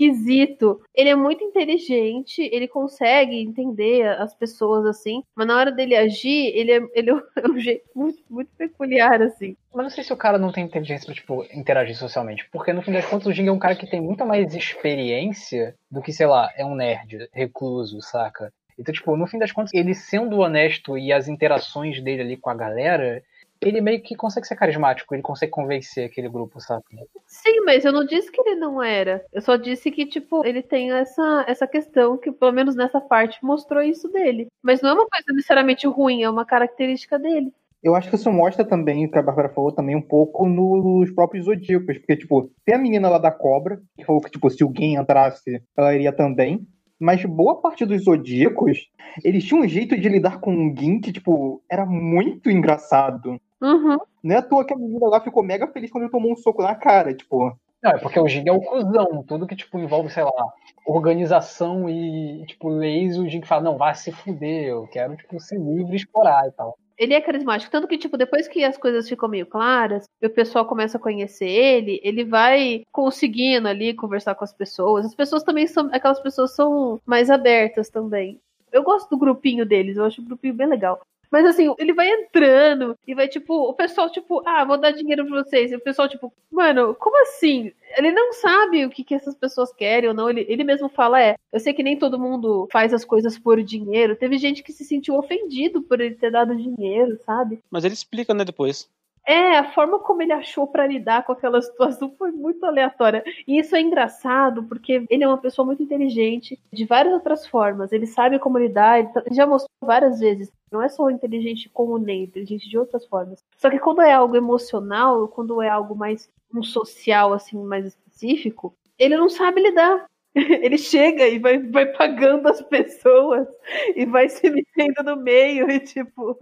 [0.00, 0.80] esquisito.
[0.94, 6.52] Ele é muito inteligente, ele consegue entender as pessoas assim, mas na hora dele agir,
[6.54, 9.56] ele é, ele é um jeito muito, muito peculiar, assim.
[9.74, 12.48] Mas não sei se o cara não tem inteligência pra, tipo, interagir socialmente.
[12.50, 15.74] Porque no fim das contas o Jing é um cara que tem muito mais experiência
[15.90, 18.52] do que, sei lá, é um nerd, recluso, saca?
[18.78, 22.48] Então, tipo, no fim das contas, ele sendo honesto e as interações dele ali com
[22.48, 23.22] a galera,
[23.60, 26.84] ele meio que consegue ser carismático, ele consegue convencer aquele grupo, saca?
[27.26, 29.24] Sim, mas eu não disse que ele não era.
[29.32, 33.38] Eu só disse que, tipo, ele tem essa, essa questão que, pelo menos nessa parte,
[33.44, 34.48] mostrou isso dele.
[34.62, 37.52] Mas não é uma coisa necessariamente ruim, é uma característica dele.
[37.82, 41.10] Eu acho que isso mostra também, o que a Bárbara falou, também um pouco nos
[41.12, 41.98] próprios Zodíacos.
[41.98, 45.62] Porque, tipo, tem a menina lá da cobra, que falou que, tipo, se alguém entrasse,
[45.76, 46.66] ela iria também.
[46.98, 48.90] Mas boa parte dos Zodíacos,
[49.24, 53.40] eles tinham um jeito de lidar com o Gin que, tipo, era muito engraçado.
[53.60, 53.98] Uhum.
[54.22, 56.36] Não é à toa que a menina lá ficou mega feliz quando ele tomou um
[56.36, 57.56] soco na cara, tipo.
[57.82, 59.24] Não, é porque o Jing é o cuzão.
[59.26, 60.52] Tudo que, tipo, envolve, sei lá,
[60.86, 65.58] organização e, tipo, leis, o Jing fala, não, vai se fuder, eu quero, tipo, ser
[65.58, 66.76] livre e explorar e tal.
[66.98, 70.30] Ele é carismático, tanto que, tipo, depois que as coisas ficam meio claras, e o
[70.30, 75.06] pessoal começa a conhecer ele, ele vai conseguindo ali conversar com as pessoas.
[75.06, 78.38] As pessoas também são, aquelas pessoas são mais abertas também.
[78.70, 81.00] Eu gosto do grupinho deles, eu acho o grupinho bem legal.
[81.30, 85.24] Mas assim, ele vai entrando e vai, tipo, o pessoal, tipo, ah, vou dar dinheiro
[85.26, 85.70] pra vocês.
[85.70, 87.72] E o pessoal, tipo, mano, como assim?
[87.96, 90.28] Ele não sabe o que, que essas pessoas querem ou não.
[90.28, 93.62] Ele, ele mesmo fala, é, eu sei que nem todo mundo faz as coisas por
[93.62, 94.16] dinheiro.
[94.16, 97.60] Teve gente que se sentiu ofendido por ele ter dado dinheiro, sabe?
[97.70, 98.88] Mas ele explica, né, depois.
[99.26, 103.22] É, a forma como ele achou para lidar com aquela situação foi muito aleatória.
[103.46, 107.92] E isso é engraçado porque ele é uma pessoa muito inteligente de várias outras formas.
[107.92, 110.50] Ele sabe como lidar, ele, ele já mostrou várias vezes.
[110.70, 113.44] Não é só inteligente como Ney, inteligente de outras formas.
[113.56, 118.74] Só que quando é algo emocional, quando é algo mais um social assim mais específico,
[118.98, 120.06] ele não sabe lidar.
[120.62, 123.48] Ele chega e vai, vai pagando as pessoas
[123.96, 126.38] e vai se metendo no meio e tipo.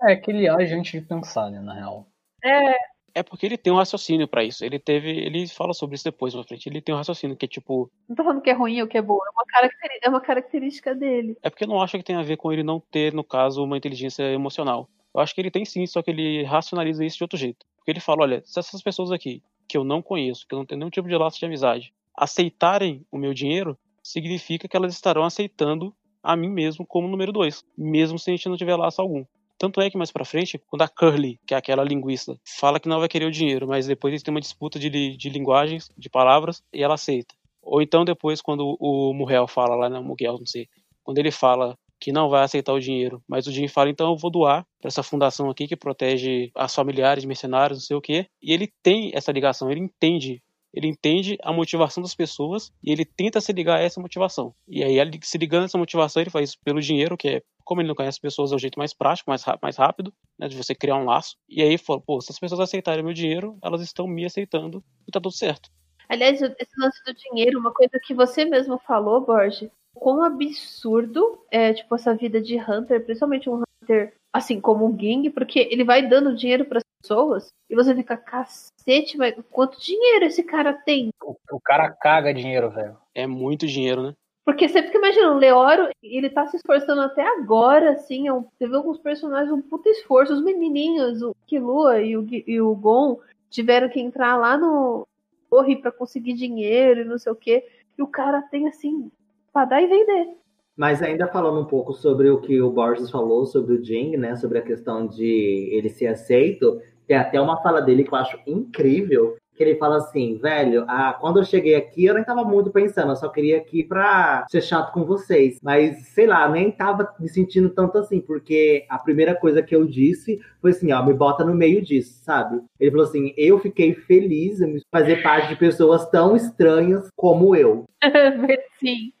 [0.00, 2.06] É que ele age antes de pensar, né, na real.
[2.44, 2.76] É.
[3.14, 4.64] É porque ele tem um raciocínio para isso.
[4.64, 5.10] Ele teve.
[5.10, 6.68] Ele fala sobre isso depois na frente.
[6.68, 7.90] Ele tem um raciocínio que é tipo.
[8.08, 9.14] Não tô falando que é ruim ou que é bom.
[9.14, 11.36] É uma, característica, é uma característica dele.
[11.42, 13.62] É porque eu não acho que tem a ver com ele não ter, no caso,
[13.62, 14.88] uma inteligência emocional.
[15.14, 17.66] Eu acho que ele tem sim, só que ele racionaliza isso de outro jeito.
[17.76, 20.66] Porque ele fala: olha, se essas pessoas aqui, que eu não conheço, que eu não
[20.66, 25.24] tenho nenhum tipo de laço de amizade, aceitarem o meu dinheiro, significa que elas estarão
[25.24, 29.24] aceitando a mim mesmo como número dois, mesmo se a gente não tiver laço algum.
[29.62, 32.88] Tanto é que mais pra frente, quando a Curly, que é aquela linguista, fala que
[32.88, 36.10] não vai querer o dinheiro, mas depois eles têm uma disputa de, de linguagens, de
[36.10, 37.32] palavras, e ela aceita.
[37.62, 40.66] Ou então depois, quando o Muriel fala lá, não, Miguel, não sei,
[41.04, 44.16] quando ele fala que não vai aceitar o dinheiro, mas o Jim fala, então eu
[44.16, 48.26] vou doar para essa fundação aqui que protege as familiares, mercenários, não sei o quê.
[48.42, 50.42] E ele tem essa ligação, ele entende
[50.72, 54.54] ele entende a motivação das pessoas e ele tenta se ligar a essa motivação.
[54.66, 57.80] E aí, se ligando a essa motivação, ele faz isso pelo dinheiro, que é, como
[57.80, 60.74] ele não conhece pessoas, é o jeito mais prático, mais, mais rápido, né, de você
[60.74, 61.36] criar um laço.
[61.48, 65.12] E aí, fala, pô, se as pessoas aceitarem meu dinheiro, elas estão me aceitando e
[65.12, 65.70] tá tudo certo.
[66.08, 71.72] Aliás, esse lance do dinheiro, uma coisa que você mesmo falou, Borges, quão absurdo é,
[71.72, 76.06] tipo, essa vida de Hunter, principalmente um Hunter assim como o Ging, porque ele vai
[76.08, 81.10] dando dinheiro para pessoas e você fica, cacete, mas quanto dinheiro esse cara tem?
[81.22, 82.96] O, o cara caga dinheiro, velho.
[83.14, 84.14] É muito dinheiro, né?
[84.44, 88.42] Porque você fica imaginando, o Leoro, ele tá se esforçando até agora, assim, é um,
[88.42, 92.74] você vê alguns personagens, um puta esforço, os menininhos, o Kilua e o, e o
[92.74, 95.06] Gon tiveram que entrar lá no
[95.48, 97.64] torre para conseguir dinheiro e não sei o que,
[97.96, 99.12] e o cara tem, assim,
[99.52, 100.42] pra dar e vender.
[100.76, 104.34] Mas ainda falando um pouco sobre o que o Borges falou sobre o Jing, né?
[104.36, 108.38] Sobre a questão de ele ser aceito, tem até uma fala dele que eu acho
[108.46, 112.70] incrível, que ele fala assim, velho, ah, quando eu cheguei aqui eu nem tava muito
[112.70, 115.58] pensando, eu só queria aqui pra ser chato com vocês.
[115.62, 119.84] Mas, sei lá, nem tava me sentindo tanto assim, porque a primeira coisa que eu
[119.84, 122.60] disse foi assim, ó, me bota no meio disso, sabe?
[122.80, 127.84] Ele falou assim, eu fiquei feliz em fazer parte de pessoas tão estranhas como eu.
[128.80, 129.12] Sim.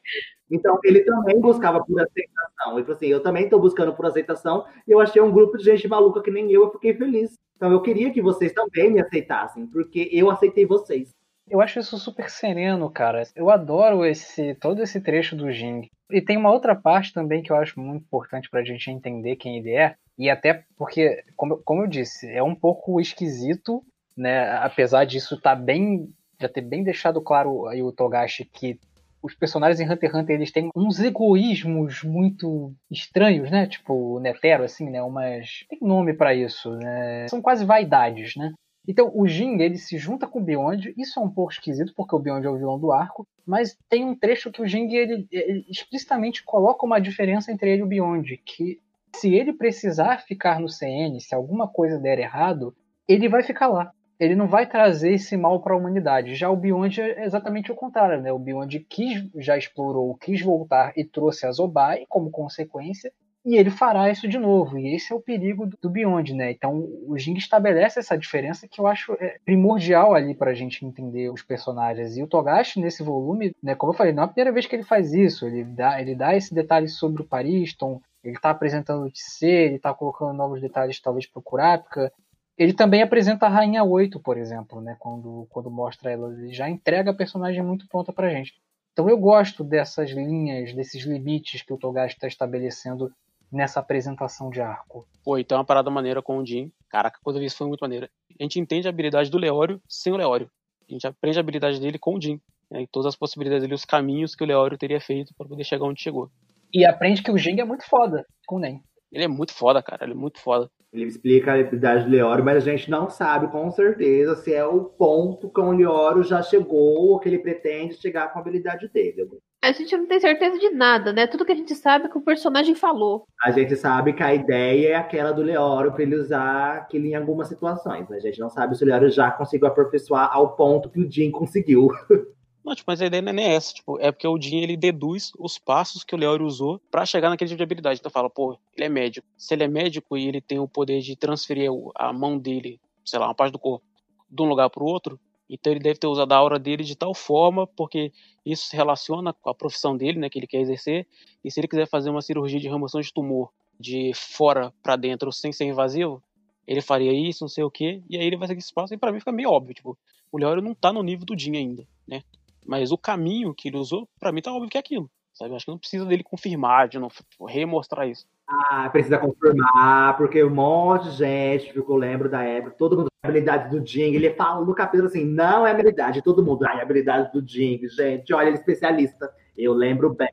[0.50, 2.74] Então, ele também buscava por aceitação.
[2.74, 5.64] Ele falou assim: eu também estou buscando por aceitação, e eu achei um grupo de
[5.64, 7.32] gente maluca que nem eu, eu fiquei feliz.
[7.62, 11.14] Então, eu queria que vocês também me aceitassem, porque eu aceitei vocês.
[11.48, 13.22] Eu acho isso super sereno, cara.
[13.36, 15.88] Eu adoro esse todo esse trecho do Jing.
[16.10, 19.58] E tem uma outra parte também que eu acho muito importante pra gente entender quem
[19.58, 19.94] ele é.
[20.18, 23.80] E até porque, como, como eu disse, é um pouco esquisito,
[24.16, 24.50] né?
[24.56, 26.12] Apesar disso tá bem.
[26.40, 28.80] Já ter bem deixado claro aí o Togashi que
[29.22, 33.66] os personagens em Hunter x Hunter eles têm uns egoísmos muito estranhos, né?
[33.66, 35.02] Tipo, Netero, assim, né?
[35.02, 35.64] Umas.
[35.68, 37.26] Tem nome para isso, né?
[37.28, 38.52] São quase vaidades, né?
[38.86, 40.92] Então, o Jin, ele se junta com o Beyond.
[40.98, 43.24] Isso é um pouco esquisito, porque o Beyond é o vilão do arco.
[43.46, 47.82] Mas tem um trecho que o Jin, ele, ele explicitamente coloca uma diferença entre ele
[47.82, 48.36] e o Beyond.
[48.44, 48.80] Que
[49.14, 52.74] se ele precisar ficar no CN, se alguma coisa der errado,
[53.06, 53.92] ele vai ficar lá
[54.22, 56.36] ele não vai trazer esse mal para a humanidade.
[56.36, 58.32] Já o Beyond é exatamente o contrário, né?
[58.32, 63.12] O Beyond quis, já explorou, quis voltar e trouxe a Zobai como consequência,
[63.44, 64.78] e ele fará isso de novo.
[64.78, 66.52] E esse é o perigo do Beyond, né?
[66.52, 70.86] Então o Jing estabelece essa diferença que eu acho é, primordial ali para a gente
[70.86, 72.16] entender os personagens.
[72.16, 74.76] E o Togashi, nesse volume, né, como eu falei, não é a primeira vez que
[74.76, 75.44] ele faz isso.
[75.48, 79.74] Ele dá, ele dá esse detalhe sobre o Pariston, ele está apresentando o TC, ele
[79.74, 82.12] está colocando novos detalhes talvez para o Kurapika.
[82.56, 84.96] Ele também apresenta a Rainha 8, por exemplo, né?
[84.98, 88.54] Quando, quando mostra ela, ele já entrega a personagem muito pronta pra gente.
[88.92, 93.10] Então eu gosto dessas linhas, desses limites que o Togashi está estabelecendo
[93.50, 95.06] nessa apresentação de arco.
[95.24, 96.70] Pô, então é uma parada maneira com o Jin.
[96.88, 98.10] Caraca, quando eu vi isso foi muito maneira.
[98.38, 100.50] A gente entende a habilidade do Leório sem o Leório.
[100.88, 102.40] A gente aprende a habilidade dele com o Jin.
[102.70, 105.64] Né, e todas as possibilidades dele, os caminhos que o Leório teria feito para poder
[105.64, 106.30] chegar onde chegou.
[106.72, 108.82] E aprende que o Jin é muito foda com o Nen.
[109.10, 110.04] Ele é muito foda, cara.
[110.04, 110.70] Ele é muito foda.
[110.92, 114.64] Ele explica a habilidade do Leório, mas a gente não sabe com certeza se é
[114.64, 118.88] o ponto que o Leório já chegou ou que ele pretende chegar com a habilidade
[118.88, 119.26] dele.
[119.64, 121.26] A gente não tem certeza de nada, né?
[121.26, 123.24] Tudo que a gente sabe é que o personagem falou.
[123.42, 127.14] A gente sabe que a ideia é aquela do Leório para ele usar aquilo em
[127.14, 128.10] algumas situações.
[128.10, 131.30] A gente não sabe se o Leório já conseguiu aperfeiçoar ao ponto que o Jim
[131.30, 131.88] conseguiu.
[132.64, 134.76] Não, tipo, mas a ideia não é nem essa, tipo, é porque o Jin ele
[134.76, 137.98] deduz os passos que o Leori usou para chegar naquele tipo de habilidade.
[137.98, 139.26] Então fala, pô, ele é médico.
[139.36, 143.18] Se ele é médico e ele tem o poder de transferir a mão dele sei
[143.18, 143.84] lá, uma parte do corpo,
[144.30, 145.18] de um lugar para o outro.
[145.48, 148.12] Então ele deve ter usado a aura dele de tal forma, porque
[148.44, 151.06] isso se relaciona com a profissão dele, né, que ele quer exercer.
[151.44, 155.30] E se ele quiser fazer uma cirurgia de remoção de tumor de fora para dentro
[155.32, 156.22] sem ser invasivo,
[156.66, 158.96] ele faria isso, não sei o quê, e aí ele vai seguir esse espaço, e
[158.96, 159.98] pra mim fica meio óbvio, tipo,
[160.30, 162.22] o Leório não tá no nível do Jin ainda, né?
[162.66, 165.54] Mas o caminho que ele usou, para mim tá óbvio que é aquilo, sabe?
[165.54, 168.26] Acho que não precisa dele confirmar, de novo, tipo, remostrar isso.
[168.48, 173.28] Ah, precisa confirmar, porque um monte de gente, ficou lembro da época, todo mundo a
[173.28, 176.82] habilidade do Jing, ele fala no capítulo assim, não é habilidade, todo mundo, ah, é
[176.82, 180.28] habilidade do Jing, gente, olha, ele é especialista, eu lembro bem.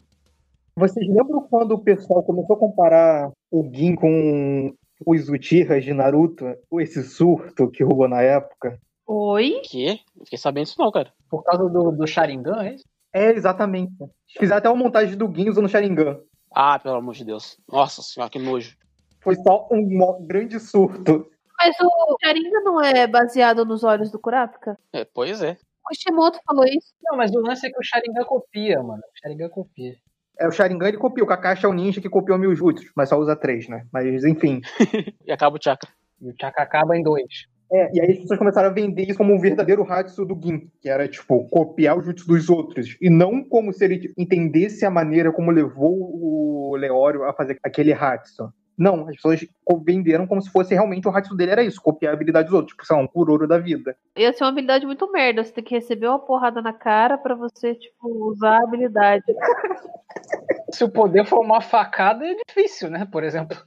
[0.76, 4.74] Vocês lembram quando o pessoal começou a comparar o Gin com
[5.06, 6.46] os Uchihas de Naruto?
[6.80, 8.80] Esse surto que rolou na época?
[9.12, 9.62] Oi?
[9.64, 10.00] Que?
[10.16, 11.12] Não fiquei sabendo isso não, cara.
[11.28, 12.86] Por causa do, do Sharingan, é isso?
[13.12, 13.92] É, exatamente.
[14.38, 16.20] Fizeram até uma montagem do Gin usando Sharingan.
[16.54, 17.58] Ah, pelo amor de Deus.
[17.68, 18.78] Nossa senhora, que nojo.
[19.20, 21.28] Foi só um grande surto.
[21.58, 24.78] Mas o Sharingan não é baseado nos olhos do Kurapika?
[24.94, 25.58] É, pois é.
[25.84, 26.94] O Kishimoto falou isso.
[27.02, 29.02] Não, mas o lance é que o Sharingan copia, mano.
[29.02, 29.96] O Sharingan copia.
[30.40, 33.10] É, o Sharingan ele copia, o Kakashi é o ninja que copiou mil jutsus, mas
[33.10, 33.88] só usa três, né?
[33.92, 34.62] Mas enfim.
[35.26, 35.90] E acaba o chakra.
[36.22, 37.49] E o Chaka acaba em dois.
[37.72, 40.70] É, e aí as pessoas começaram a vender isso como um verdadeiro Hatsu do Gin,
[40.82, 42.98] que era, tipo, copiar o jutsu dos outros.
[43.00, 47.94] E não como se ele entendesse a maneira como levou o Leório a fazer aquele
[47.94, 48.52] Hatsu.
[48.80, 49.46] Não, as pessoas
[49.84, 52.72] venderam como se fosse realmente o Hatsu dele era isso, copiar a habilidade dos outros,
[52.72, 53.94] tipo, sei lá, um Kuroro da vida.
[54.18, 55.44] Ia ser uma habilidade muito merda.
[55.44, 59.26] Você tem que receber uma porrada na cara pra você, tipo, usar a habilidade.
[60.72, 63.06] Se o poder for uma facada, é difícil, né?
[63.12, 63.58] Por exemplo.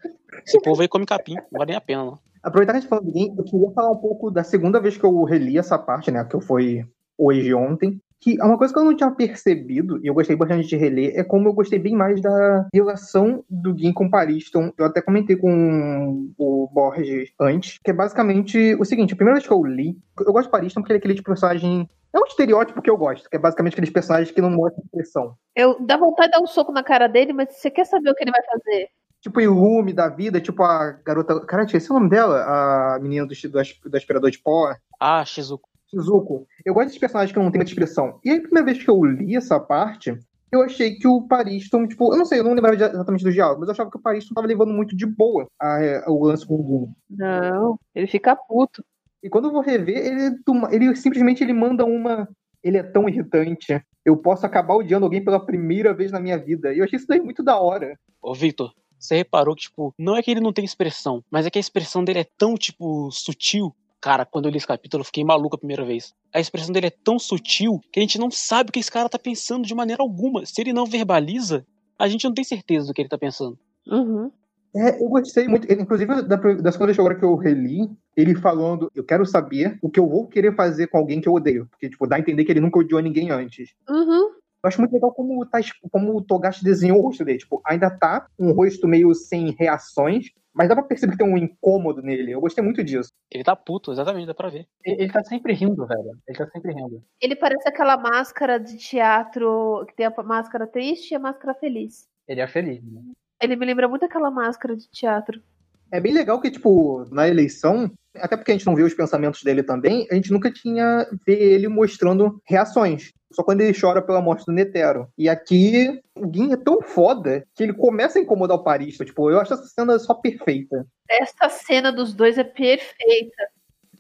[0.46, 2.18] Esse povo aí come capim, não vale nem a pena, não.
[2.42, 4.96] Aproveitar que a gente falou do Gin, eu queria falar um pouco da segunda vez
[4.96, 6.84] que eu reli essa parte, né, que foi
[7.18, 10.68] hoje ontem, que é uma coisa que eu não tinha percebido, e eu gostei bastante
[10.68, 14.72] de reler, é como eu gostei bem mais da relação do Gin com o Pariston.
[14.78, 19.46] Eu até comentei com o Borges antes, que é basicamente o seguinte, a primeira vez
[19.46, 21.88] que eu li, eu gosto de Pariston porque ele é aquele tipo de personagem...
[22.14, 25.34] É um estereótipo que eu gosto, que é basicamente aqueles personagens que não mostram expressão.
[25.56, 28.14] Eu dá vontade de dar um soco na cara dele, mas você quer saber o
[28.14, 28.88] que ele vai fazer?
[29.20, 31.40] Tipo Ilume da vida, tipo a garota...
[31.40, 34.74] Cara, esqueci o nome dela, a menina do, do, do aspirador de pó.
[35.00, 35.71] Ah, Shizuko.
[35.92, 36.46] Shizuko.
[36.64, 38.18] Eu gosto desses personagens que não tem muita expressão.
[38.24, 40.16] E aí, a primeira vez que eu li essa parte,
[40.50, 43.60] eu achei que o Pariston, tipo, eu não sei, eu não lembrava exatamente do diálogo,
[43.60, 46.54] mas eu achava que o Pariston tava levando muito de boa a- o lance com
[46.54, 46.92] o Gumi.
[47.10, 48.84] Não, ele fica puto.
[49.22, 50.36] E quando eu vou rever, ele,
[50.72, 52.28] ele simplesmente ele manda uma.
[52.62, 53.80] Ele é tão irritante.
[54.04, 56.72] Eu posso acabar odiando alguém pela primeira vez na minha vida.
[56.74, 57.96] E eu achei isso daí muito da hora.
[58.20, 61.50] Ô, Victor, você reparou que, tipo, não é que ele não tem expressão, mas é
[61.50, 63.72] que a expressão dele é tão, tipo, sutil.
[64.02, 66.12] Cara, quando eu li esse capítulo, eu fiquei maluco a primeira vez.
[66.34, 69.08] A expressão dele é tão sutil que a gente não sabe o que esse cara
[69.08, 70.44] tá pensando de maneira alguma.
[70.44, 71.64] Se ele não verbaliza,
[71.96, 73.56] a gente não tem certeza do que ele tá pensando.
[73.86, 74.28] Uhum.
[74.74, 75.72] É, eu gostei muito.
[75.72, 79.88] Inclusive, da, da segunda vez agora que eu reli, ele falando: Eu quero saber o
[79.88, 81.68] que eu vou querer fazer com alguém que eu odeio.
[81.70, 83.70] Porque, tipo, dá a entender que ele nunca odiou ninguém antes.
[83.88, 84.30] Uhum.
[84.64, 87.38] Eu acho muito legal como, tá, como o Togashi desenhou o rosto dele.
[87.38, 91.38] Tipo, ainda tá um rosto meio sem reações, mas dá pra perceber que tem um
[91.38, 92.32] incômodo nele.
[92.32, 93.10] Eu gostei muito disso.
[93.30, 94.66] Ele tá puto, exatamente, dá pra ver.
[94.84, 96.18] Ele, ele tá sempre rindo, velho.
[96.28, 97.02] Ele tá sempre rindo.
[97.20, 102.06] Ele parece aquela máscara de teatro que tem a máscara triste e a máscara feliz.
[102.28, 103.02] Ele é feliz, né?
[103.42, 105.42] Ele me lembra muito aquela máscara de teatro.
[105.90, 109.42] É bem legal que, tipo, na eleição, até porque a gente não vê os pensamentos
[109.42, 113.12] dele também, a gente nunca tinha vê ele mostrando reações.
[113.32, 115.08] Só quando ele chora pela morte do Netero.
[115.16, 119.04] E aqui, o Gin é tão foda que ele começa a incomodar o Parista.
[119.04, 120.86] Tipo, eu acho essa cena só perfeita.
[121.08, 123.48] Essa cena dos dois é perfeita.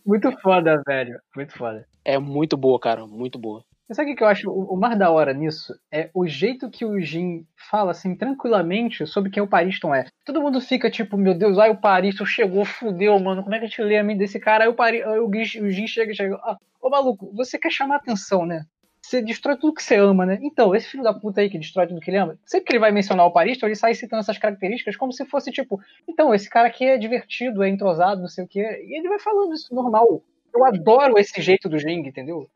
[0.04, 1.18] Muito foda, velho.
[1.34, 1.86] Muito foda.
[2.04, 3.64] É muito boa, cara, muito boa.
[3.92, 5.78] Mas sabe o que eu acho o mais da hora nisso?
[5.92, 10.06] É o jeito que o Jin fala, assim, tranquilamente sobre quem o Pariston é.
[10.24, 13.66] Todo mundo fica tipo, meu Deus, ai o Pariston chegou, fudeu, mano, como é que
[13.66, 14.64] a gente lê a mente desse cara?
[14.64, 17.58] Aí o, Pari, aí o, Gin, o Jin chega e chega, ah, ô maluco, você
[17.58, 18.64] quer chamar atenção, né?
[19.02, 20.38] Você destrói tudo que você ama, né?
[20.40, 22.80] Então, esse filho da puta aí que destrói tudo que ele ama, sempre que ele
[22.80, 25.78] vai mencionar o Pariston, ele sai citando essas características como se fosse tipo,
[26.08, 28.86] então, esse cara aqui é divertido, é entrosado, não sei o quê.
[28.88, 30.22] E ele vai falando isso normal.
[30.54, 32.48] Eu adoro esse jeito do Jing, entendeu?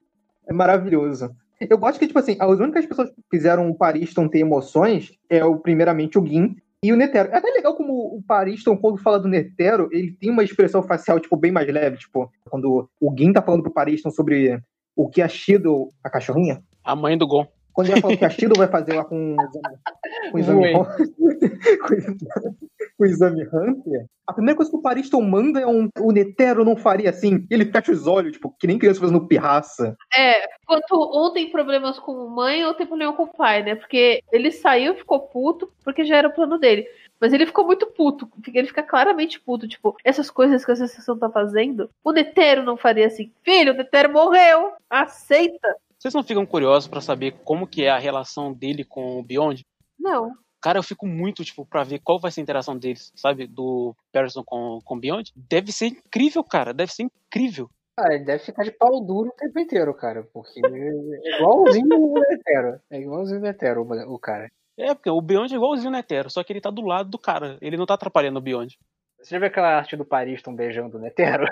[0.48, 1.30] É maravilhoso.
[1.60, 5.44] Eu gosto que, tipo assim, as únicas pessoas que fizeram o Pariston ter emoções é,
[5.44, 7.30] o, primeiramente, o Gin e o Netero.
[7.30, 11.18] É até legal como o Pariston, quando fala do Netero, ele tem uma expressão facial,
[11.18, 11.96] tipo, bem mais leve.
[11.96, 14.60] Tipo, quando o Gin tá falando pro Pariston sobre
[14.94, 17.46] o que a Shido, a cachorrinha, A mãe do Gon.
[17.76, 20.72] Quando ele fala que a Shido vai fazer lá com o exame, com o exame,
[22.96, 26.64] com o exame- Hunter, a primeira coisa que o Pariston manda é um o Netero
[26.64, 27.46] não faria assim.
[27.50, 29.94] Ele fecha os olhos, tipo, que nem criança fazendo pirraça.
[30.16, 33.74] É, quanto um tem problemas com mãe, ou tem problema com o pai, né?
[33.74, 36.86] Porque ele saiu, ficou puto, porque já era o plano dele.
[37.20, 38.26] Mas ele ficou muito puto.
[38.54, 39.68] Ele fica claramente puto.
[39.68, 43.30] Tipo, essas coisas que a associação tá fazendo, o Netero não faria assim.
[43.42, 44.72] Filho, o Netero morreu.
[44.88, 45.76] Aceita.
[45.98, 49.64] Vocês não ficam curiosos para saber como que é a relação dele com o Beyond?
[49.98, 50.32] Não.
[50.60, 53.46] Cara, eu fico muito, tipo, pra ver qual vai ser a interação deles, sabe?
[53.46, 55.32] Do Patterson com, com o Beyond.
[55.36, 56.74] Deve ser incrível, cara.
[56.74, 57.70] Deve ser incrível.
[57.96, 60.22] Cara, ele deve ficar de pau duro o tempo inteiro, cara.
[60.32, 62.80] Porque é igualzinho o Netero.
[62.90, 64.50] É igualzinho o Netero, o cara.
[64.76, 67.18] É, porque o Beyond é igualzinho o Netero, só que ele tá do lado do
[67.18, 67.56] cara.
[67.62, 68.78] Ele não tá atrapalhando o Beyond.
[69.18, 71.46] Você já viu aquela arte do Paris tão beijando o Netero?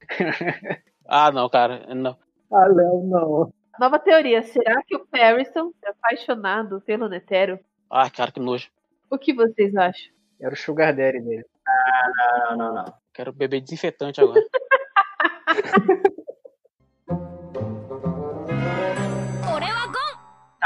[1.06, 1.94] ah, não, cara.
[1.94, 2.16] Não.
[2.50, 3.52] Ah, Léo, não.
[3.78, 4.42] Nova teoria.
[4.42, 7.58] Será que o Parison é apaixonado pelo Netero?
[7.90, 8.68] Ah, cara, que nojo.
[9.10, 10.12] O que vocês acham?
[10.40, 11.44] Era o sugar daddy dele.
[11.66, 12.10] Ah,
[12.50, 12.94] não, não, não.
[13.12, 14.40] Quero beber desinfetante agora.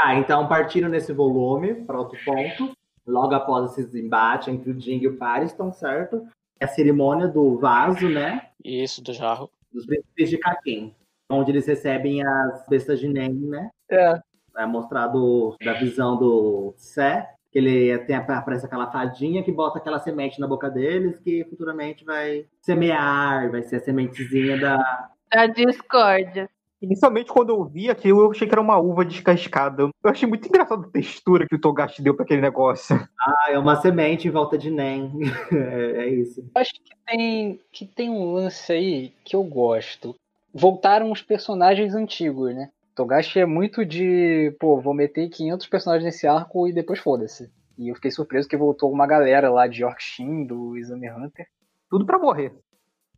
[0.05, 2.77] Tá, então partindo nesse volume para outro ponto,
[3.07, 6.27] logo após esse embate entre o Jing e o Pariston, certo?
[6.59, 8.49] É a cerimônia do vaso, né?
[8.63, 9.49] Isso, do jarro.
[9.73, 10.93] Dos príncipes de Kakin,
[11.29, 13.69] onde eles recebem as bestas de Nen, né?
[13.89, 14.19] É.
[14.57, 19.99] É mostrado da visão do Sé, que ele tem aparece aquela fadinha que bota aquela
[19.99, 25.09] semente na boca deles, que futuramente vai semear, vai ser a sementezinha da.
[25.31, 26.49] A discórdia.
[26.81, 29.83] Inicialmente, quando eu vi aquilo, eu achei que era uma uva descascada.
[29.83, 32.95] Eu achei muito engraçada a textura que o Togashi deu para aquele negócio.
[33.19, 35.11] Ah, é uma semente em volta de Nen.
[35.51, 36.45] é, é, isso.
[36.53, 40.15] Acho que tem, que tem um lance aí que eu gosto.
[40.57, 42.69] Voltaram os personagens antigos, né?
[42.95, 47.51] Togashi é muito de, pô, vou meter 500 personagens nesse arco e depois foda-se.
[47.77, 51.45] E eu fiquei surpreso que voltou uma galera lá de Yorkshin, do Exame Hunter.
[51.89, 52.53] Tudo para morrer.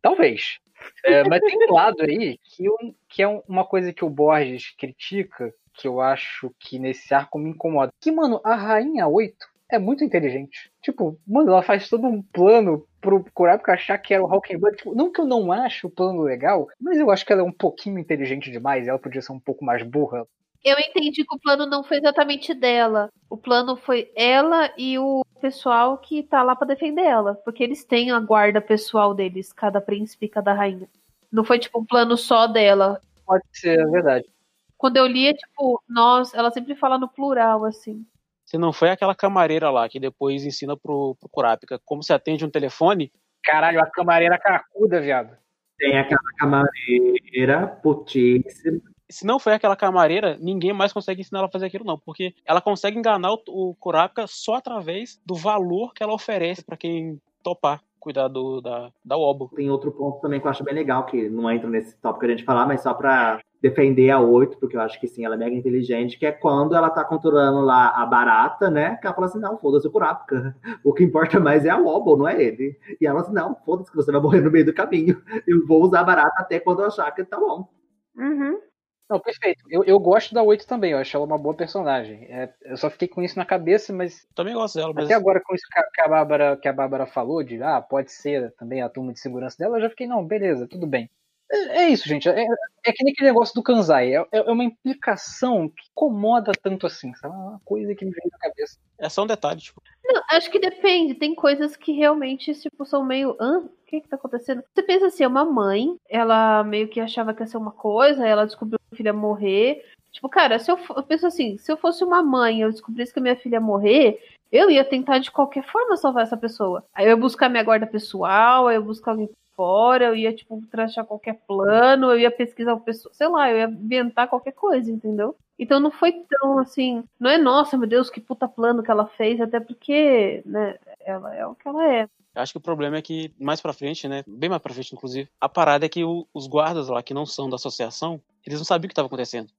[0.02, 0.58] Talvez.
[1.04, 2.76] É, mas tem um lado aí que, eu,
[3.08, 7.50] que é uma coisa que o Borges critica, que eu acho que nesse arco me
[7.50, 7.92] incomoda.
[8.00, 9.36] Que, mano, a Rainha 8
[9.70, 10.72] é muito inteligente.
[10.82, 14.76] Tipo, mano, ela faz todo um plano pro Kurapika achar que era o Hawkenbuck.
[14.76, 17.44] Tipo, não que eu não acho o plano legal, mas eu acho que ela é
[17.44, 18.86] um pouquinho inteligente demais.
[18.86, 20.26] Ela podia ser um pouco mais burra.
[20.64, 23.10] Eu entendi que o plano não foi exatamente dela.
[23.30, 27.34] O plano foi ela e o pessoal que tá lá para defender ela.
[27.44, 30.88] Porque eles têm a guarda pessoal deles, cada príncipe e cada rainha.
[31.30, 33.00] Não foi tipo um plano só dela.
[33.24, 34.28] Pode ser, é verdade.
[34.76, 38.04] Quando eu li, é tipo, nós, ela sempre fala no plural, assim.
[38.48, 42.46] Se não foi aquela camareira lá que depois ensina pro, pro Kurapika como se atende
[42.46, 43.12] um telefone.
[43.44, 45.36] Caralho, a camareira cracuda, viado.
[45.76, 48.80] Tem aquela camareira putíssima
[49.10, 51.98] se não foi aquela camareira, ninguém mais consegue ensinar ela a fazer aquilo, não.
[51.98, 56.76] Porque ela consegue enganar o, o Kurapika só através do valor que ela oferece para
[56.76, 59.50] quem topar cuidar do, da, da Obo.
[59.54, 62.26] Tem outro ponto também que eu acho bem legal, que não entra nesse tópico que
[62.26, 65.34] a gente falar, mas só pra defender a 8, porque eu acho que sim, ela
[65.34, 68.96] é mega inteligente, que é quando ela tá controlando lá a barata, né?
[68.96, 70.56] Que ela fala assim, não, foda-se o Kurapika.
[70.84, 72.78] O que importa mais é a Wobble, não é ele.
[73.00, 75.20] E ela fala assim, não, foda-se que você vai morrer no meio do caminho.
[75.46, 77.68] Eu vou usar a barata até quando eu achar que tá bom.
[78.16, 78.60] Uhum.
[79.08, 79.64] Não, perfeito.
[79.70, 82.24] Eu, eu gosto da 8 também, eu acho ela uma boa personagem.
[82.24, 84.26] É, eu só fiquei com isso na cabeça, mas.
[84.34, 85.06] Também gosto dela, mas.
[85.06, 88.54] Até agora, com isso que a, Bárbara, que a Bárbara falou, de ah, pode ser
[88.56, 91.10] também a turma de segurança dela, eu já fiquei, não, beleza, tudo bem.
[91.50, 92.28] É, é isso, gente.
[92.28, 92.44] É,
[92.84, 94.14] é, que nem aquele negócio do Kanzai.
[94.14, 97.34] É, é, uma implicação que incomoda tanto assim, sabe?
[97.34, 98.78] É uma coisa que me veio na cabeça.
[98.98, 99.82] É só um detalhe, tipo.
[100.04, 101.14] Não, acho que depende.
[101.14, 103.36] Tem coisas que realmente, tipo, são meio.
[103.40, 103.60] Hã?
[103.60, 104.62] O que que tá acontecendo?
[104.74, 108.26] Você pensa assim, é uma mãe, ela meio que achava que ia ser uma coisa,
[108.26, 109.82] ela descobriu que a filha ia morrer.
[110.12, 113.12] Tipo, cara, se eu, eu penso assim, se eu fosse uma mãe e eu descobrisse
[113.12, 114.20] que a minha filha ia morrer,
[114.50, 116.84] eu ia tentar de qualquer forma salvar essa pessoa.
[116.94, 120.32] Aí eu ia buscar minha guarda pessoal, aí eu ia buscar alguém fora, eu ia,
[120.32, 124.52] tipo, traçar qualquer plano, eu ia pesquisar o pessoal, sei lá, eu ia inventar qualquer
[124.52, 125.34] coisa, entendeu?
[125.58, 129.08] Então não foi tão assim, não é nossa, meu Deus, que puta plano que ela
[129.08, 132.08] fez, até porque, né, ela é o que ela é.
[132.36, 135.28] Acho que o problema é que mais para frente, né, bem mais para frente inclusive,
[135.40, 138.64] a parada é que o, os guardas lá que não são da associação, eles não
[138.64, 139.50] sabiam o que estava acontecendo.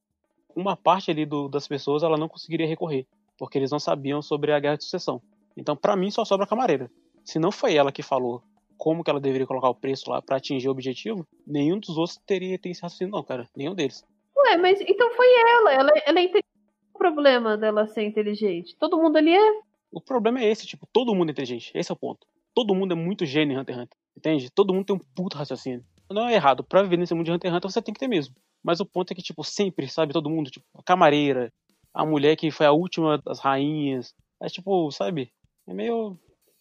[0.56, 3.06] Uma parte ali do, das pessoas ela não conseguiria recorrer,
[3.38, 5.22] porque eles não sabiam sobre a guerra de sucessão.
[5.58, 6.90] Então, para mim só sobra a camareira.
[7.26, 8.42] Se não foi ela que falou
[8.80, 12.18] como que ela deveria colocar o preço lá para atingir o objetivo, nenhum dos outros
[12.26, 13.48] teria ter esse raciocínio, não, cara.
[13.56, 14.06] Nenhum deles.
[14.38, 15.74] Ué, mas então foi ela.
[15.74, 16.46] Ela, ela é inteligente.
[16.94, 18.76] O problema dela ser inteligente.
[18.80, 19.60] Todo mundo ali é.
[19.92, 21.72] O problema é esse, tipo, todo mundo é inteligente.
[21.76, 22.26] Esse é o ponto.
[22.56, 23.98] Todo mundo é muito gênio em Hunter x Hunter.
[24.18, 24.50] Entende?
[24.50, 25.84] Todo mundo tem um puto raciocínio.
[26.10, 26.64] Não é errado.
[26.64, 28.34] Pra viver nesse mundo de Hunter x Hunter, você tem que ter mesmo.
[28.64, 31.52] Mas o ponto é que, tipo, sempre, sabe, todo mundo, tipo, a camareira,
[31.94, 34.14] a mulher que foi a última das rainhas.
[34.42, 35.32] É tipo, sabe?
[35.68, 36.18] É meio.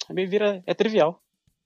[0.09, 0.62] É meio vira.
[0.66, 1.21] É trivial.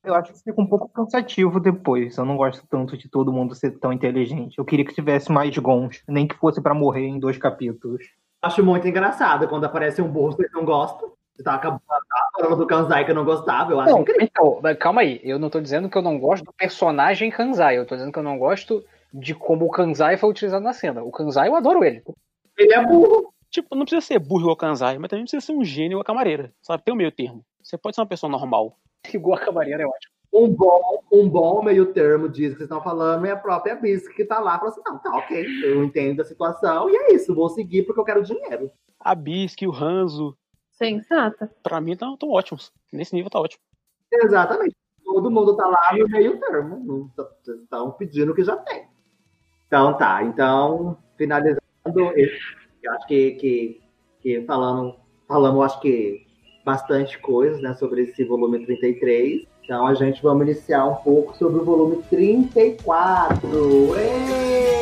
[0.05, 2.17] Eu acho que fica um pouco cansativo depois.
[2.17, 4.59] Eu não gosto tanto de todo mundo ser tão inteligente.
[4.59, 8.05] Eu queria que tivesse mais gons, nem que fosse para morrer em dois capítulos.
[8.43, 11.07] Acho muito engraçado quando aparece um burro que não gosta.
[11.37, 11.83] Você tava acabando
[12.35, 14.23] falando do Kanzai que eu não gostava, eu acho Não, incrível.
[14.61, 15.21] então, calma aí.
[15.23, 17.79] Eu não tô dizendo que eu não gosto do personagem Kanzai.
[17.79, 18.85] Eu tô dizendo que eu não gosto
[19.15, 21.03] de como o Kanzai foi utilizado na cena.
[21.03, 22.03] O Kanzai, eu adoro ele.
[22.59, 23.33] Ele é burro.
[23.51, 26.53] Tipo, não precisa ser burro o Kanzai, mas também precisa ser um gênio a camareira.
[26.61, 26.83] Sabe?
[26.83, 27.45] Tem um meio termo.
[27.63, 28.77] Você pode ser uma pessoa normal.
[29.13, 30.13] Igual a camareira, é ótimo.
[30.35, 34.15] Um bom, um bom meio termo disso que vocês estão falando é a própria Bisque
[34.15, 37.35] que tá lá falando assim, não, tá ok, eu entendo a situação e é isso,
[37.35, 38.71] vou seguir porque eu quero dinheiro.
[38.99, 40.35] A Bisque, o Hanzo,
[40.71, 41.51] Sensata.
[41.63, 42.73] pra mim estão ótimos.
[42.91, 43.61] Nesse nível tá ótimo.
[44.11, 44.75] Exatamente.
[45.05, 46.79] Todo mundo tá lá no meio termo.
[46.83, 48.87] Não tá- Vocês estão pedindo o que já tem.
[49.67, 50.23] Então tá.
[50.23, 51.61] Então, finalizando,
[52.17, 52.41] esse-
[52.83, 53.83] eu acho que, que,
[54.21, 54.97] que falando,
[55.29, 56.27] falamos, acho que
[56.65, 59.47] bastante coisas né, sobre esse volume 33.
[59.65, 63.49] Então a gente vamos iniciar um pouco sobre o volume 34.
[63.97, 64.82] Êêêê!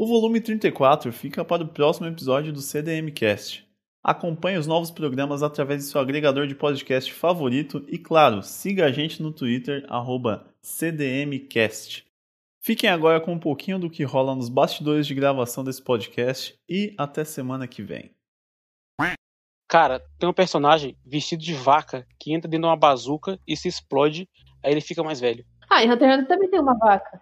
[0.00, 3.68] O volume 34 fica para o próximo episódio do CDMcast.
[4.02, 8.90] Acompanhe os novos programas através de seu agregador de podcast favorito e, claro, siga a
[8.90, 12.06] gente no Twitter, arroba CDMcast.
[12.62, 16.94] Fiquem agora com um pouquinho do que rola nos bastidores de gravação desse podcast e
[16.96, 18.10] até semana que vem.
[19.68, 23.68] Cara, tem um personagem vestido de vaca que entra dentro de uma bazuca e se
[23.68, 24.26] explode,
[24.64, 25.44] aí ele fica mais velho.
[25.68, 27.20] Ah, em Hunter x Hunter também tem uma vaca.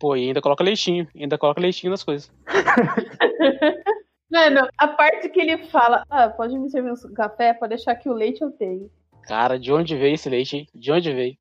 [0.00, 2.32] Pô, e ainda coloca leitinho, ainda coloca leitinho nas coisas.
[4.32, 8.08] Mano, a parte que ele fala, ah, pode me servir um café, pode deixar que
[8.08, 8.90] o leite eu tenho.
[9.24, 10.66] Cara, de onde veio esse leite, hein?
[10.74, 11.36] De onde veio?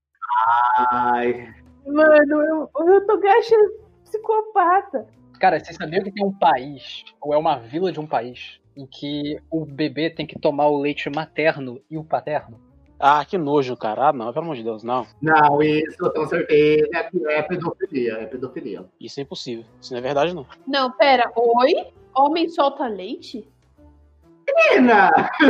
[0.92, 1.54] Ai,
[1.86, 5.08] Mano, eu, o Togashi é psicopata.
[5.40, 8.86] Cara, você sabia que tem um país, ou é uma vila de um país, em
[8.86, 12.60] que o bebê tem que tomar o leite materno e o paterno?
[13.00, 14.10] Ah, que nojo, cara.
[14.10, 15.08] Ah, não, pelo amor de Deus, não.
[15.22, 18.86] não, isso eu tenho certeza que é pedofilia, é pedofilia.
[19.00, 19.64] Isso é impossível.
[19.82, 20.46] Isso não é verdade, não.
[20.68, 21.88] Não, pera, oi?
[22.14, 23.48] Homem solta leite?
[24.72, 25.12] Menina!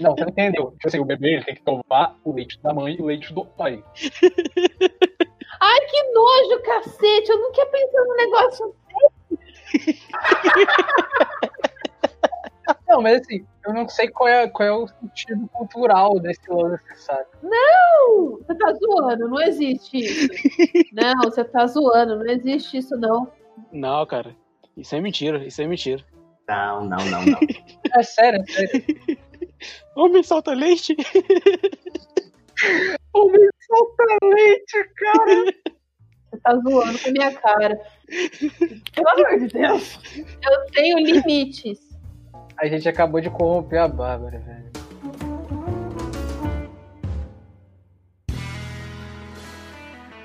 [0.00, 0.70] Não, você não entendeu.
[0.72, 3.32] Tipo assim, o bebê ele tem que tomar o leite da mãe e o leite
[3.32, 3.84] do pai.
[5.60, 7.30] Ai, que nojo, cacete!
[7.30, 8.74] Eu não tinha pensado no negócio.
[12.88, 16.84] Não, mas assim, eu não sei qual é, qual é o sentido cultural desse lance,
[16.96, 17.26] sabe?
[17.42, 18.38] Não!
[18.38, 20.28] Você tá zoando, não existe isso.
[20.92, 23.30] Não, você tá zoando, não existe isso, não.
[23.72, 24.34] Não, cara.
[24.76, 26.04] Isso é mentira, isso é mentira.
[26.48, 27.38] Não, não, não, não.
[27.96, 28.84] É sério, é sério.
[29.94, 30.96] Homem solta leite?
[33.12, 35.44] Homem solta leite, cara!
[36.30, 37.80] Você tá zoando com a minha cara.
[38.94, 39.98] Pelo amor de Deus.
[40.16, 41.89] Eu tenho limites.
[42.60, 44.70] A gente acabou de corromper a Bárbara, velho.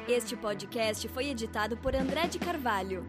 [0.05, 3.05] Este podcast foi editado por André de Carvalho.